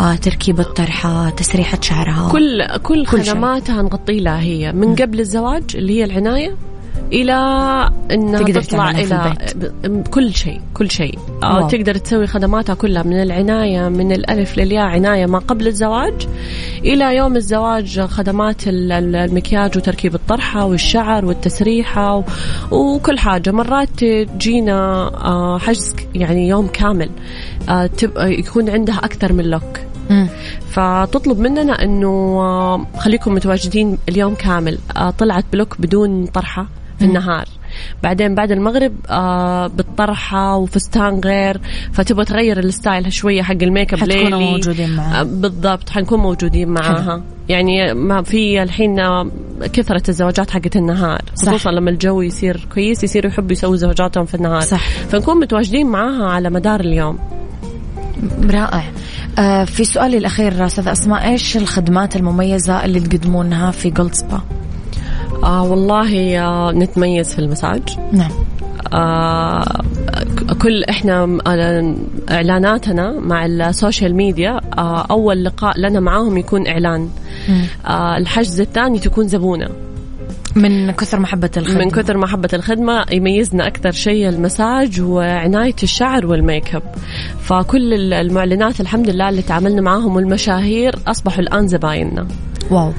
آه، 0.00 0.14
تركيب 0.14 0.60
الطرحة 0.60 1.30
تسريحة 1.30 1.78
شعرها 1.80 2.28
كل 2.32 2.76
كل. 2.82 3.06
خدماتها 3.06 3.82
نغطي 3.82 4.20
لها 4.20 4.40
هي 4.40 4.72
من 4.72 4.96
قبل 4.96 5.20
الزواج 5.20 5.64
اللي 5.74 5.98
هي 5.98 6.04
العناية 6.04 6.56
إلى 7.12 7.32
إنها 8.10 8.38
تقدر 8.40 8.62
تطلع 8.62 8.90
إلى 8.90 9.34
كل 10.10 10.34
شيء 10.34 10.60
كل 10.74 10.90
شيء. 10.90 11.18
آه 11.42 11.54
واو. 11.56 11.68
تقدر 11.68 11.94
تسوي 11.94 12.26
خدماتها 12.26 12.74
كلها 12.74 13.02
من 13.02 13.22
العناية 13.22 13.88
من 13.88 14.12
الألف 14.12 14.58
للياء 14.58 14.84
عناية 14.84 15.26
ما 15.26 15.38
قبل 15.38 15.66
الزواج. 15.66 16.26
إلى 16.84 17.16
يوم 17.16 17.36
الزواج 17.36 18.00
خدمات 18.00 18.68
ال- 18.68 18.92
ال- 18.92 19.16
المكياج 19.16 19.76
وتركيب 19.76 20.14
الطرحة 20.14 20.64
والشعر 20.64 21.24
والتسريحة 21.24 22.24
وكل 22.70 23.18
حاجة. 23.18 23.50
مرات 23.50 24.04
تجينا 24.04 25.10
آه 25.24 25.58
حجز 25.58 25.96
يعني 26.14 26.48
يوم 26.48 26.66
كامل 26.66 27.10
آه 27.68 27.90
يكون 28.18 28.70
عندها 28.70 28.96
أكثر 28.96 29.32
من 29.32 29.44
لوك. 29.44 29.78
فتطلب 30.70 31.38
مننا 31.38 31.84
إنه 31.84 32.86
خليكم 32.98 33.34
متواجدين 33.34 33.98
اليوم 34.08 34.34
كامل. 34.34 34.78
طلعت 35.18 35.44
ب 35.52 35.58
look 35.58 35.80
بدون 35.80 36.26
طرحة. 36.26 36.66
في 37.00 37.06
النهار. 37.06 37.44
بعدين 38.02 38.34
بعد 38.34 38.52
المغرب 38.52 38.92
آه 39.10 39.66
بالطرحة 39.66 40.56
وفستان 40.56 41.20
غير 41.24 41.60
فتبغى 41.92 42.24
تغير 42.24 42.58
ال 42.58 42.67
style 42.67 43.12
شوية 43.12 43.42
حق 43.42 43.62
الميك 43.62 43.92
أب 43.94 44.00
حتكونوا 44.00 44.38
ليلي. 44.38 44.52
موجودين 44.52 44.96
معاها. 44.96 45.20
آه 45.20 45.22
بالضبط 45.22 45.90
حنكون 45.90 46.20
موجودين 46.20 46.68
معاها. 46.68 47.22
يعني 47.48 47.94
ما 47.94 48.22
في 48.22 48.62
الحين 48.62 49.00
آه، 49.00 49.30
كثرة 49.72 50.02
الزواجات 50.08 50.50
حقت 50.50 50.76
النهار. 50.76 51.22
صح. 51.34 51.52
خصوصا 51.52 51.70
لما 51.70 51.90
الجو 51.90 52.22
يصير 52.22 52.66
كويس 52.74 53.04
يصيروا 53.04 53.30
يحبوا 53.30 53.52
يسووا 53.52 53.76
زواجاتهم 53.76 54.24
في 54.24 54.34
النهار. 54.34 54.60
صح. 54.60 54.88
فنكون 54.88 55.40
متواجدين 55.40 55.86
معاها 55.86 56.24
على 56.24 56.50
مدار 56.50 56.80
اليوم. 56.80 57.18
رائع. 58.50 58.84
آه 59.38 59.64
في 59.64 59.84
سؤالي 59.84 60.18
الأخير 60.18 60.66
أستاذ 60.66 60.88
أسماء 60.88 61.28
إيش 61.28 61.56
الخدمات 61.56 62.16
المميزة 62.16 62.84
اللي 62.84 63.00
تقدمونها 63.00 63.70
في 63.70 63.90
Gold 63.90 64.14
Spa 64.14 64.40
آه 65.44 65.62
والله 65.64 66.38
آه 66.40 66.72
نتميز 66.72 67.32
في 67.34 67.38
المساج. 67.38 67.82
نعم. 68.12 68.30
آه 68.92 69.64
كل 70.62 70.84
إحنا 70.84 71.38
آه، 71.46 71.94
إعلاناتنا 72.30 73.20
مع 73.20 73.46
ال 73.46 73.56
social 73.56 74.14
media 74.14 74.60
آه 74.78 75.06
أول 75.10 75.44
لقاء 75.44 75.78
لنا 75.80 76.00
معاهم 76.00 76.36
يكون 76.36 76.66
إعلان. 76.66 77.08
آه 77.86 78.16
الحجز 78.16 78.60
الثاني 78.60 78.98
تكون 78.98 79.28
زبونة. 79.28 79.68
من 80.56 80.90
كثر 80.90 81.20
محبة 81.20 81.50
الخدمة. 81.56 81.78
من 81.84 81.90
كثر 81.90 82.16
محبة 82.16 82.48
الخدمة 82.52 83.04
يميزنا 83.12 83.66
أكثر 83.66 83.90
شيء 83.90 84.28
المساج 84.28 85.00
وعناية 85.00 85.74
الشعر 85.82 86.26
والميك 86.26 86.74
اب. 86.74 86.82
فكل 87.40 87.94
ال- 87.94 88.12
المعلنات 88.14 88.80
الحمد 88.80 89.10
لله 89.10 89.28
اللي 89.28 89.42
تعاملنا 89.42 89.80
معاهم 89.80 90.16
والمشاهير 90.16 90.94
أصبحوا 91.06 91.40
الآن 91.40 91.68
زبايننا. 91.68 92.26
wow. 92.70 92.92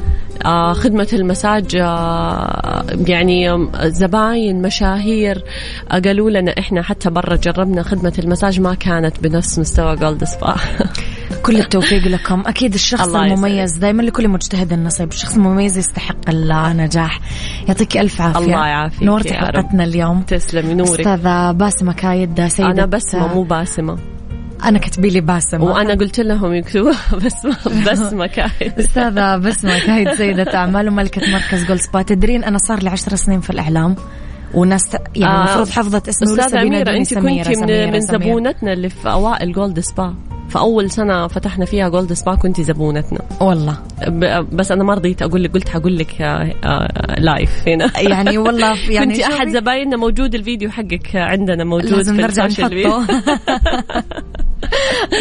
خدمة 0.73 1.07
المساج 1.13 1.75
آه 1.75 2.85
يعني 3.07 3.67
زباين 3.83 4.61
مشاهير. 4.61 5.43
آه 5.91 5.99
قالوا 5.99 6.29
لنا 6.29 6.55
إحنا 6.59 6.81
حتى 6.81 7.09
برا 7.09 7.35
جربنا 7.35 7.83
خدمة 7.83 8.13
المساج 8.19 8.59
ما 8.59 8.73
كانت 8.73 9.19
بنفس 9.19 9.59
مستوى 9.59 9.95
Gold 9.95 10.23
Spa 10.23 10.55
كل 11.45 11.57
التوفيق 11.57 12.07
لكم. 12.07 12.43
أكيد 12.47 12.73
الشخص 12.73 13.07
الله 13.07 13.25
المميز 13.25 13.77
دائما 13.77 14.01
لكل 14.01 14.27
مجتهد 14.27 14.73
النصيب. 14.73 15.09
الشخص 15.09 15.35
المميز 15.35 15.77
يستحق 15.77 16.29
النجاح. 16.29 17.19
يعطيك 17.67 17.97
ألف 17.97 18.21
عافية. 18.21 18.39
الله 18.39 18.67
يعافيك 18.67 19.03
نورتي. 19.03 19.33
حلقتنا 19.33 19.83
اليوم. 19.83 20.21
تسلمي 20.21 20.73
نورك. 20.73 20.99
أستاذة 20.99 21.51
باسمة 21.51 21.93
كايد 21.93 22.47
سيدة 22.47 22.71
أنا 22.71 22.85
بسمة 22.85 23.33
مو 23.33 23.43
باسمة. 23.43 23.97
أنا 24.63 24.79
كتبي 24.79 25.09
لي 25.09 25.21
باسمة 25.21 25.63
وأنا 25.63 25.93
قلت 25.93 26.19
لهم 26.19 26.53
يكتبوا 26.53 26.91
بسمة 27.25 27.57
بسمة 27.91 28.27
كايد. 28.27 28.79
أستاذة 28.79 29.37
بسمة 29.37 29.79
كايد 29.79 30.13
سيدة 30.13 30.55
أعمال 30.57 30.87
وملكة 30.87 31.31
مركز 31.31 31.65
Gold 31.65 31.79
Spa 31.79 32.01
تدرين 32.01 32.43
أنا 32.43 32.57
صار 32.57 32.83
لي 32.83 32.89
عشر 32.89 33.15
سنين 33.15 33.41
في 33.41 33.49
الإعلام. 33.49 33.95
وناس 34.53 34.97
يعني 35.15 35.33
آه، 35.33 35.45
المفروض 35.45 35.69
حفظت 35.69 36.07
أستاذة 36.07 36.31
أميرة 36.45 36.61
بينادوني 36.63 36.97
أنت 36.97 37.07
سميرة 37.07 37.43
كنتي 37.43 37.55
سميرة 37.55 37.85
من, 37.85 37.91
من. 37.93 38.01
زبونتنا 38.01 38.73
اللي 38.73 38.89
في 38.89 39.09
أوائل 39.11 39.53
Gold 39.53 39.79
Spa 39.79 40.15
فأول 40.51 40.91
سنة 40.91 41.27
فتحنا 41.27 41.65
فيها 41.65 41.89
Gold 41.89 42.13
Spa 42.13 42.35
كنت 42.35 42.61
زبونتنا. 42.61 43.19
والله. 43.41 43.77
بس 44.51 44.71
أنا 44.71 44.83
ما 44.83 44.93
رضيت 44.93 45.21
أقول 45.21 45.43
لك 45.43 45.53
قلت 45.53 45.69
حقول 45.69 45.97
لك 45.97 46.21
آه، 46.21 46.53
آه، 46.63 47.19
live 47.19 47.67
هنا. 47.67 47.91
يعني 47.99 48.37
والله 48.37 48.73
يعني 48.91 49.13
كنت 49.13 49.23
أحد. 49.23 49.49
زبايننا 49.49 49.97
موجود 49.97 50.35
الفيديو 50.35 50.69
حقك 50.71 51.15
عندنا 51.15 51.63
موجود 51.63 51.89
لازم 51.91 52.15
في 52.15 52.21
نرجع. 52.21 52.45
نحطه. 52.47 53.05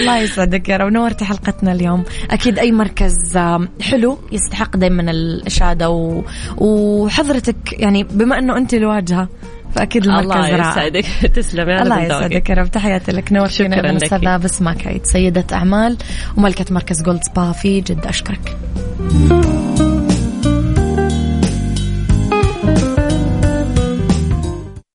الله 0.00 0.18
يسعدك 0.18 0.68
يا 0.68 0.76
رب. 0.76 0.92
نورتي 0.92 1.24
حلقتنا 1.24 1.72
اليوم. 1.72 2.04
أكيد 2.30 2.58
أي 2.58 2.72
مركز 2.72 3.38
حلو 3.80 4.18
يستحق 4.32 4.76
دائما 4.76 5.10
الاشاده 5.10 5.90
و... 5.90 6.22
وحضرتك 6.58 7.72
يعني 7.72 8.04
بما 8.04 8.38
إنه 8.38 8.56
أنت 8.56 8.74
الواجهة 8.74 9.28
فأكيد 9.74 10.04
المركز 10.06 10.30
الله 10.30 10.48
يسعدك. 10.48 11.04
تسلم. 11.36 11.68
يا 11.68 11.82
الله. 11.82 12.02
يسعدك 12.02 12.50
يا 12.50 12.54
رب. 12.54 12.70
تحياتي 12.70 13.12
لك. 13.12 13.32
نورتينا 13.32 13.76
شكراً 13.76 13.92
لك. 13.92 13.96
الاستاذه 13.96 14.36
بسمه 14.36 14.74
كايد. 14.74 15.06
سيدة 15.06 15.44
أعمال 15.52 15.96
وملكة 16.36 16.74
مركز 16.74 17.02
جولد 17.02 17.22
سبا 17.22 17.52
في 17.52 17.80
جدة 17.80 18.10
أشكرك. 18.10 18.56